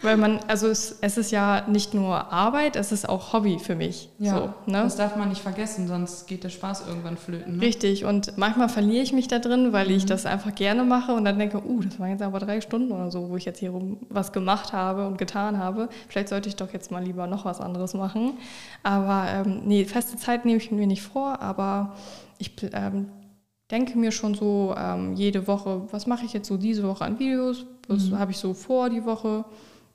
Weil 0.00 0.16
man, 0.16 0.38
also 0.46 0.68
es, 0.68 0.98
es, 1.00 1.18
ist 1.18 1.32
ja 1.32 1.66
nicht 1.66 1.92
nur 1.92 2.32
Arbeit, 2.32 2.76
es 2.76 2.92
ist 2.92 3.08
auch 3.08 3.32
Hobby 3.32 3.58
für 3.58 3.74
mich. 3.74 4.08
Ja, 4.18 4.36
so, 4.36 4.70
ne? 4.70 4.82
das 4.84 4.94
darf 4.94 5.16
man 5.16 5.28
nicht 5.28 5.42
vergessen, 5.42 5.88
sonst 5.88 6.28
geht 6.28 6.44
der 6.44 6.50
Spaß 6.50 6.86
irgendwann 6.86 7.16
flöten. 7.16 7.56
Ne? 7.56 7.62
Richtig, 7.62 8.04
und 8.04 8.38
manchmal 8.38 8.68
verliere 8.68 9.02
ich 9.02 9.12
mich 9.12 9.26
da 9.26 9.40
drin, 9.40 9.72
weil 9.72 9.88
mhm. 9.88 9.96
ich 9.96 10.06
das 10.06 10.24
einfach 10.24 10.54
gerne 10.54 10.84
mache 10.84 11.12
und 11.14 11.24
dann 11.24 11.36
denke, 11.38 11.60
uh, 11.64 11.82
das 11.82 11.98
waren 11.98 12.10
jetzt 12.10 12.22
aber 12.22 12.38
drei 12.38 12.60
Stunden 12.60 12.92
oder 12.92 13.10
so, 13.10 13.28
wo 13.28 13.36
ich 13.36 13.44
jetzt 13.44 13.58
hier 13.58 13.70
rum 13.70 13.98
was 14.08 14.32
gemacht 14.32 14.72
habe 14.72 15.04
und 15.04 15.18
getan 15.18 15.58
habe. 15.58 15.88
Vielleicht 16.08 16.28
sollte 16.28 16.48
ich 16.48 16.54
doch 16.54 16.72
jetzt 16.72 16.92
mal 16.92 17.02
lieber 17.02 17.26
noch 17.26 17.44
was 17.44 17.60
anderes 17.60 17.94
machen. 17.94 18.34
Aber 18.84 19.26
ähm, 19.28 19.62
nee, 19.64 19.84
feste 19.84 20.16
Zeit 20.16 20.44
nehme 20.44 20.58
ich 20.58 20.70
mir 20.70 20.86
nicht 20.86 21.02
vor, 21.02 21.40
aber 21.40 21.96
ich 22.38 22.52
ähm, 22.72 23.08
denke 23.68 23.98
mir 23.98 24.12
schon 24.12 24.34
so 24.34 24.76
ähm, 24.78 25.14
jede 25.14 25.48
Woche, 25.48 25.82
was 25.90 26.06
mache 26.06 26.24
ich 26.24 26.32
jetzt 26.32 26.46
so 26.46 26.56
diese 26.56 26.84
Woche 26.84 27.04
an 27.04 27.18
Videos, 27.18 27.66
was 27.88 28.10
mhm. 28.10 28.18
habe 28.18 28.30
ich 28.30 28.38
so 28.38 28.54
vor 28.54 28.90
die 28.90 29.04
Woche 29.04 29.44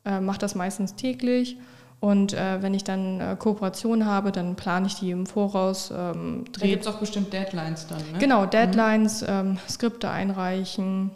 äh, 0.05 0.19
mache 0.19 0.39
das 0.39 0.55
meistens 0.55 0.95
täglich. 0.95 1.57
Und 1.99 2.33
äh, 2.33 2.61
wenn 2.61 2.73
ich 2.73 2.83
dann 2.83 3.21
äh, 3.21 3.37
Kooperation 3.39 4.05
habe, 4.05 4.33
dann 4.33 4.55
plane 4.55 4.87
ich 4.87 4.95
die 4.95 5.11
im 5.11 5.25
Voraus. 5.25 5.89
Ähm, 5.89 6.43
da 6.51 6.67
gibt 6.67 6.81
es 6.85 6.87
auch 6.93 6.99
bestimmt 6.99 7.31
Deadlines 7.31 7.87
dann, 7.87 7.99
ne? 8.11 8.19
Genau, 8.19 8.45
Deadlines, 8.45 9.21
mhm. 9.21 9.27
ähm, 9.29 9.57
Skripte 9.69 10.09
einreichen, 10.09 11.11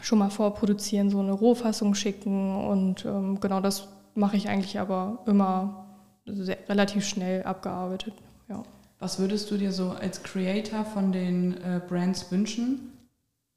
schon 0.00 0.18
mal 0.18 0.30
vorproduzieren, 0.30 1.10
so 1.10 1.20
eine 1.20 1.30
Rohfassung 1.30 1.94
schicken. 1.94 2.56
Und 2.64 3.04
ähm, 3.04 3.38
genau 3.38 3.60
das 3.60 3.86
mache 4.16 4.36
ich 4.36 4.48
eigentlich 4.48 4.80
aber 4.80 5.20
immer 5.26 5.86
sehr, 6.26 6.58
relativ 6.68 7.06
schnell 7.06 7.44
abgearbeitet. 7.44 8.14
Ja. 8.48 8.64
Was 8.98 9.20
würdest 9.20 9.48
du 9.52 9.56
dir 9.56 9.70
so 9.70 9.90
als 9.90 10.24
Creator 10.24 10.84
von 10.84 11.12
den 11.12 11.56
äh, 11.62 11.80
Brands 11.86 12.32
wünschen, 12.32 12.92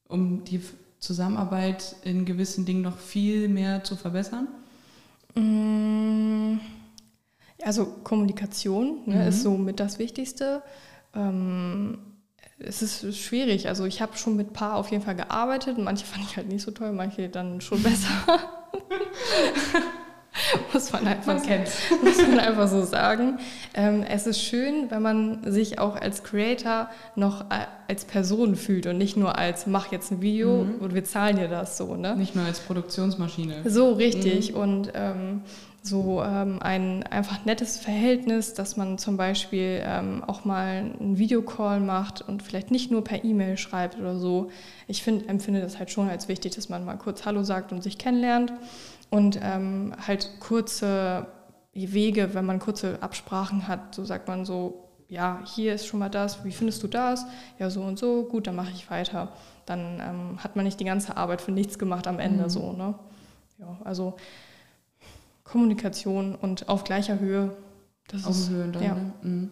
um 0.08 0.44
die 0.44 0.62
Zusammenarbeit 1.02 1.96
in 2.04 2.26
gewissen 2.26 2.66
Dingen 2.66 2.84
noch 2.84 2.98
viel 2.98 3.50
mehr 3.50 3.84
zu 3.84 3.96
verbessern? 3.96 4.48
Mm, 5.36 6.60
also 7.64 7.86
Kommunikation 8.04 9.00
ne, 9.06 9.16
mhm. 9.16 9.28
ist 9.28 9.42
so 9.42 9.58
mit 9.58 9.80
das 9.80 10.00
Wichtigste. 10.00 10.62
Ähm, 11.16 11.98
es 12.60 12.82
ist 12.84 13.18
schwierig. 13.18 13.68
Also 13.68 13.86
ich 13.86 14.02
habe 14.02 14.16
schon 14.16 14.36
mit 14.36 14.52
ein 14.52 14.54
paar 14.54 14.76
auf 14.76 14.92
jeden 14.92 15.04
Fall 15.04 15.16
gearbeitet. 15.16 15.78
Manche 15.80 16.06
fand 16.12 16.24
ich 16.24 16.38
halt 16.38 16.48
nicht 16.48 16.62
so 16.62 16.72
toll, 16.72 16.92
manche 16.92 17.30
dann 17.30 17.62
schon 17.62 17.82
besser. 17.82 18.08
muss 20.74 20.92
man 20.94 21.08
einfach, 21.08 21.36
man 21.36 21.66
so, 21.66 21.96
muss 22.04 22.18
man 22.22 22.40
einfach 22.40 22.68
so 22.68 22.84
sagen. 22.84 23.40
Ähm, 23.74 24.04
es 24.04 24.28
ist 24.28 24.42
schön, 24.42 24.90
wenn 24.90 25.02
man 25.02 25.52
sich 25.52 25.80
auch 25.80 25.96
als 25.96 26.24
Creator 26.24 26.90
noch 27.16 27.42
äh, 27.52 27.66
als 27.88 28.06
Person 28.06 28.56
fühlt 28.56 28.88
und 28.88 28.98
nicht 28.98 29.18
nur 29.18 29.38
als 29.38 29.68
mach 29.68 29.92
jetzt 29.92 30.12
ein 30.12 30.22
Video 30.22 30.64
mhm. 30.64 30.76
und 30.80 30.94
wir 30.94 31.04
zahlen 31.04 31.36
dir 31.36 31.50
das 31.50 31.78
so. 31.78 31.96
Ne? 31.96 32.16
Nicht 32.16 32.36
nur 32.36 32.46
als 32.46 32.60
Produktionsmaschine. 32.62 33.70
So 33.70 33.92
richtig. 33.92 34.54
Mhm. 34.54 34.58
Und 34.58 34.92
ähm, 34.96 35.42
so 35.84 36.22
ähm, 36.24 36.60
ein 36.62 37.04
einfach 37.04 37.44
nettes 37.44 37.78
Verhältnis, 37.78 38.54
dass 38.54 38.78
man 38.78 39.00
zum 39.00 39.18
Beispiel 39.18 39.82
ähm, 39.84 40.24
auch 40.26 40.46
mal 40.46 40.94
einen 41.00 41.18
Videocall 41.18 41.80
macht 41.80 42.22
und 42.22 42.44
vielleicht 42.44 42.72
nicht 42.72 42.92
nur 42.92 43.04
per 43.04 43.26
E-Mail 43.26 43.58
schreibt 43.58 44.00
oder 44.00 44.16
so. 44.18 44.52
Ich 44.88 45.04
find, 45.04 45.28
empfinde 45.28 45.60
das 45.60 45.80
halt 45.80 45.90
schon 45.90 46.08
als 46.08 46.28
wichtig, 46.28 46.56
dass 46.56 46.70
man 46.70 46.86
mal 46.86 46.98
kurz 46.98 47.26
Hallo 47.26 47.44
sagt 47.44 47.72
und 47.72 47.82
sich 47.84 47.98
kennenlernt 47.98 48.54
und 49.12 49.38
ähm, 49.44 49.94
halt 50.08 50.40
kurze 50.40 51.28
Wege, 51.74 52.34
wenn 52.34 52.46
man 52.46 52.60
kurze 52.60 52.98
Absprachen 53.02 53.68
hat, 53.68 53.94
so 53.94 54.04
sagt 54.04 54.28
man 54.28 54.46
so, 54.46 54.90
ja, 55.10 55.42
hier 55.46 55.76
ist 55.76 55.86
schon 55.86 56.00
mal 56.00 56.10
das, 56.10 56.44
wie 56.46 56.52
findest 56.52 56.82
du 56.82 56.88
das? 56.88 57.26
Ja, 57.60 57.70
so 57.70 57.82
und 57.82 58.00
so, 58.00 58.24
gut, 58.24 58.48
dann 58.48 58.56
mache 58.56 58.72
ich 58.72 58.90
weiter. 58.90 59.34
Dann 59.66 60.00
ähm, 60.00 60.44
hat 60.44 60.56
man 60.56 60.64
nicht 60.64 60.80
die 60.80 60.86
ganze 60.86 61.18
Arbeit 61.18 61.42
für 61.42 61.52
nichts 61.52 61.78
gemacht 61.78 62.08
am 62.08 62.20
Ende 62.20 62.46
mhm. 62.46 62.50
so, 62.50 62.72
ne? 62.72 62.96
Ja, 63.60 63.78
also 63.84 64.16
Kommunikation 65.44 66.34
und 66.34 66.70
auf 66.70 66.86
gleicher 66.86 67.20
Höhe. 67.20 67.56
Das 68.08 68.26
auf 68.26 68.32
ist, 68.32 68.50
Höhe 68.50 68.70
dann, 68.70 68.84
ja. 68.84 68.96
ne? 68.96 69.14
mhm. 69.22 69.50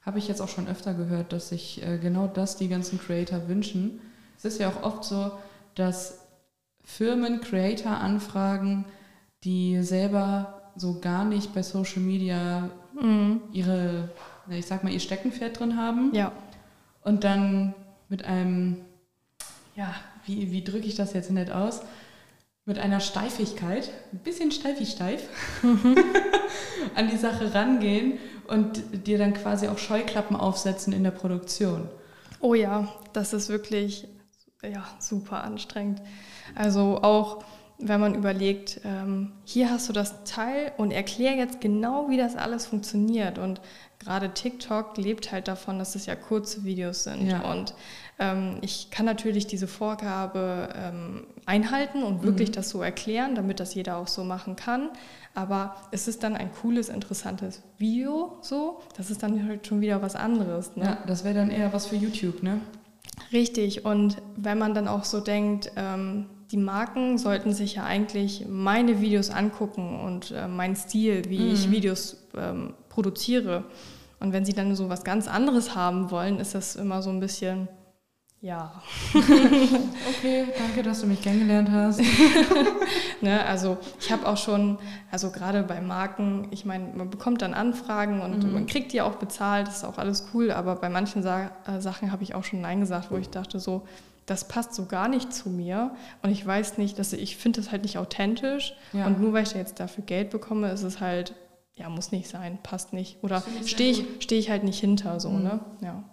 Habe 0.00 0.18
ich 0.18 0.28
jetzt 0.28 0.40
auch 0.40 0.48
schon 0.48 0.68
öfter 0.68 0.94
gehört, 0.94 1.32
dass 1.32 1.50
sich 1.50 1.86
äh, 1.86 1.98
genau 1.98 2.28
das 2.28 2.56
die 2.56 2.68
ganzen 2.68 2.98
Creator 2.98 3.46
wünschen. 3.48 4.00
Es 4.38 4.46
ist 4.46 4.58
ja 4.58 4.70
auch 4.70 4.82
oft 4.82 5.04
so, 5.04 5.32
dass 5.74 6.25
Firmen 6.86 7.40
Creator 7.40 7.90
anfragen, 7.90 8.84
die 9.42 9.82
selber 9.82 10.70
so 10.76 11.00
gar 11.00 11.24
nicht 11.24 11.52
bei 11.52 11.62
Social 11.62 12.00
Media 12.00 12.70
mhm. 12.94 13.42
ihre, 13.52 14.10
ich 14.48 14.66
sag 14.66 14.84
mal, 14.84 14.92
ihr 14.92 15.00
Steckenpferd 15.00 15.58
drin 15.58 15.76
haben. 15.76 16.14
Ja. 16.14 16.32
Und 17.02 17.24
dann 17.24 17.74
mit 18.08 18.24
einem, 18.24 18.84
ja, 19.74 19.92
wie, 20.24 20.52
wie 20.52 20.62
drücke 20.62 20.86
ich 20.86 20.94
das 20.94 21.12
jetzt 21.12 21.30
nett 21.30 21.50
aus? 21.50 21.82
Mit 22.64 22.78
einer 22.78 23.00
Steifigkeit, 23.00 23.90
ein 24.12 24.18
bisschen 24.18 24.52
steifig 24.52 24.90
steif, 24.90 25.24
mhm. 25.62 25.96
an 26.94 27.08
die 27.10 27.16
Sache 27.16 27.52
rangehen 27.52 28.18
und 28.46 29.06
dir 29.06 29.18
dann 29.18 29.34
quasi 29.34 29.66
auch 29.66 29.78
Scheuklappen 29.78 30.36
aufsetzen 30.36 30.92
in 30.92 31.02
der 31.02 31.10
Produktion. 31.10 31.88
Oh 32.40 32.54
ja, 32.54 32.88
das 33.12 33.32
ist 33.32 33.48
wirklich 33.48 34.06
ja, 34.62 34.84
super 35.00 35.42
anstrengend. 35.42 36.00
Also 36.54 37.00
auch 37.02 37.44
wenn 37.78 38.00
man 38.00 38.14
überlegt, 38.14 38.80
ähm, 38.84 39.32
hier 39.44 39.70
hast 39.70 39.88
du 39.88 39.92
das 39.92 40.24
Teil 40.24 40.72
und 40.78 40.92
erklär 40.92 41.36
jetzt 41.36 41.60
genau, 41.60 42.08
wie 42.08 42.16
das 42.16 42.34
alles 42.34 42.64
funktioniert. 42.66 43.38
Und 43.38 43.60
gerade 43.98 44.30
TikTok 44.30 44.96
lebt 44.96 45.30
halt 45.30 45.46
davon, 45.48 45.78
dass 45.78 45.94
es 45.94 46.06
ja 46.06 46.14
kurze 46.14 46.64
Videos 46.64 47.04
sind. 47.04 47.28
Ja. 47.28 47.50
Und 47.50 47.74
ähm, 48.18 48.58
ich 48.62 48.90
kann 48.90 49.04
natürlich 49.04 49.46
diese 49.46 49.66
Vorgabe 49.66 50.70
ähm, 50.74 51.26
einhalten 51.44 52.02
und 52.02 52.22
wirklich 52.22 52.48
mhm. 52.50 52.54
das 52.54 52.70
so 52.70 52.80
erklären, 52.80 53.34
damit 53.34 53.60
das 53.60 53.74
jeder 53.74 53.98
auch 53.98 54.08
so 54.08 54.24
machen 54.24 54.56
kann. 54.56 54.88
Aber 55.34 55.76
es 55.90 56.08
ist 56.08 56.22
dann 56.22 56.34
ein 56.34 56.50
cooles, 56.62 56.88
interessantes 56.88 57.62
Video 57.76 58.38
so. 58.40 58.80
Das 58.96 59.10
ist 59.10 59.22
dann 59.22 59.46
halt 59.46 59.66
schon 59.66 59.82
wieder 59.82 60.00
was 60.00 60.16
anderes. 60.16 60.76
Ne? 60.76 60.84
Ja, 60.84 60.98
das 61.06 61.24
wäre 61.24 61.34
dann 61.34 61.50
eher 61.50 61.74
was 61.74 61.86
für 61.86 61.96
YouTube, 61.96 62.42
ne? 62.42 62.60
Richtig. 63.32 63.84
Und 63.84 64.16
wenn 64.36 64.56
man 64.56 64.72
dann 64.72 64.88
auch 64.88 65.04
so 65.04 65.20
denkt, 65.20 65.72
ähm, 65.76 66.26
die 66.50 66.56
Marken 66.56 67.18
sollten 67.18 67.52
sich 67.52 67.74
ja 67.74 67.84
eigentlich 67.84 68.46
meine 68.48 69.00
Videos 69.00 69.30
angucken 69.30 70.00
und 70.00 70.30
äh, 70.30 70.46
meinen 70.46 70.76
Stil, 70.76 71.24
wie 71.28 71.40
mhm. 71.40 71.52
ich 71.52 71.70
Videos 71.70 72.28
ähm, 72.36 72.74
produziere. 72.88 73.64
Und 74.20 74.32
wenn 74.32 74.44
sie 74.44 74.52
dann 74.52 74.74
so 74.76 74.88
was 74.88 75.04
ganz 75.04 75.28
anderes 75.28 75.74
haben 75.74 76.10
wollen, 76.10 76.38
ist 76.38 76.54
das 76.54 76.76
immer 76.76 77.02
so 77.02 77.10
ein 77.10 77.20
bisschen, 77.20 77.68
ja. 78.40 78.80
okay, 79.14 80.46
danke, 80.56 80.82
dass 80.82 81.00
du 81.00 81.06
mich 81.06 81.20
kennengelernt 81.20 81.68
hast. 81.70 82.00
ne, 83.20 83.44
also 83.44 83.76
ich 84.00 84.12
habe 84.12 84.26
auch 84.26 84.36
schon, 84.36 84.78
also 85.10 85.30
gerade 85.30 85.64
bei 85.64 85.80
Marken, 85.80 86.48
ich 86.52 86.64
meine, 86.64 86.92
man 86.94 87.10
bekommt 87.10 87.42
dann 87.42 87.54
Anfragen 87.54 88.20
und 88.20 88.44
mhm. 88.44 88.52
man 88.52 88.66
kriegt 88.66 88.92
die 88.92 89.02
auch 89.02 89.16
bezahlt, 89.16 89.66
das 89.66 89.78
ist 89.78 89.84
auch 89.84 89.98
alles 89.98 90.28
cool, 90.32 90.52
aber 90.52 90.76
bei 90.76 90.88
manchen 90.88 91.22
Sa 91.22 91.50
äh, 91.66 91.80
Sachen 91.80 92.12
habe 92.12 92.22
ich 92.22 92.34
auch 92.34 92.44
schon 92.44 92.60
Nein 92.60 92.80
gesagt, 92.80 93.10
wo 93.10 93.16
ich 93.16 93.30
dachte 93.30 93.58
so, 93.58 93.82
das 94.26 94.48
passt 94.48 94.74
so 94.74 94.86
gar 94.86 95.08
nicht 95.08 95.32
zu 95.32 95.48
mir 95.48 95.94
und 96.22 96.30
ich 96.30 96.44
weiß 96.44 96.78
nicht, 96.78 96.98
dass 96.98 97.12
ich 97.12 97.36
finde 97.36 97.60
das 97.60 97.70
halt 97.70 97.82
nicht 97.82 97.98
authentisch 97.98 98.74
ja. 98.92 99.06
und 99.06 99.20
nur 99.20 99.32
weil 99.32 99.44
ich 99.44 99.52
jetzt 99.52 99.80
dafür 99.80 100.04
Geld 100.04 100.30
bekomme, 100.30 100.70
ist 100.70 100.82
es 100.82 101.00
halt 101.00 101.34
ja 101.74 101.88
muss 101.88 102.12
nicht 102.12 102.28
sein, 102.28 102.58
passt 102.62 102.92
nicht 102.92 103.18
oder 103.22 103.42
stehe 103.64 103.92
ich 103.92 104.04
stehe 104.20 104.40
ich 104.40 104.50
halt 104.50 104.64
nicht 104.64 104.80
hinter 104.80 105.20
so 105.20 105.30
mhm. 105.30 105.42
ne 105.42 105.60
ja 105.80 106.04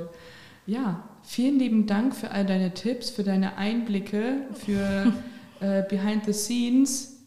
ja 0.65 1.09
vielen 1.23 1.57
lieben 1.57 1.87
Dank 1.87 2.15
für 2.15 2.31
all 2.31 2.45
deine 2.45 2.73
Tipps, 2.73 3.09
für 3.09 3.23
deine 3.23 3.57
Einblicke, 3.57 4.47
für 4.53 5.11
äh, 5.59 5.83
Behind 5.83 6.25
the 6.25 6.33
Scenes. 6.33 7.25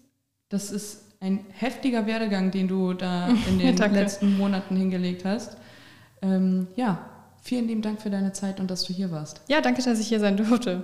Das 0.49 0.71
ist 0.71 1.17
ein 1.21 1.45
heftiger 1.51 2.07
Werdegang, 2.07 2.51
den 2.51 2.69
du 2.69 2.93
da 2.93 3.29
in 3.49 3.59
den 3.77 3.77
letzten 3.77 4.37
Monaten 4.37 4.77
hingelegt 4.77 5.25
hast. 5.25 5.57
Ähm, 6.23 6.69
ja, 6.77 7.11
Vielen 7.47 7.69
lieben 7.69 7.81
Dank 7.81 8.03
für 8.03 8.11
deine 8.11 8.33
Zeit 8.33 8.59
und 8.59 8.73
dass 8.73 8.83
du 8.83 8.93
hier 8.93 9.13
warst. 9.13 9.41
Ja, 9.47 9.61
danke, 9.61 9.81
dass 9.81 10.01
ich 10.01 10.09
hier 10.09 10.19
sein 10.19 10.37
durfte. 10.37 10.83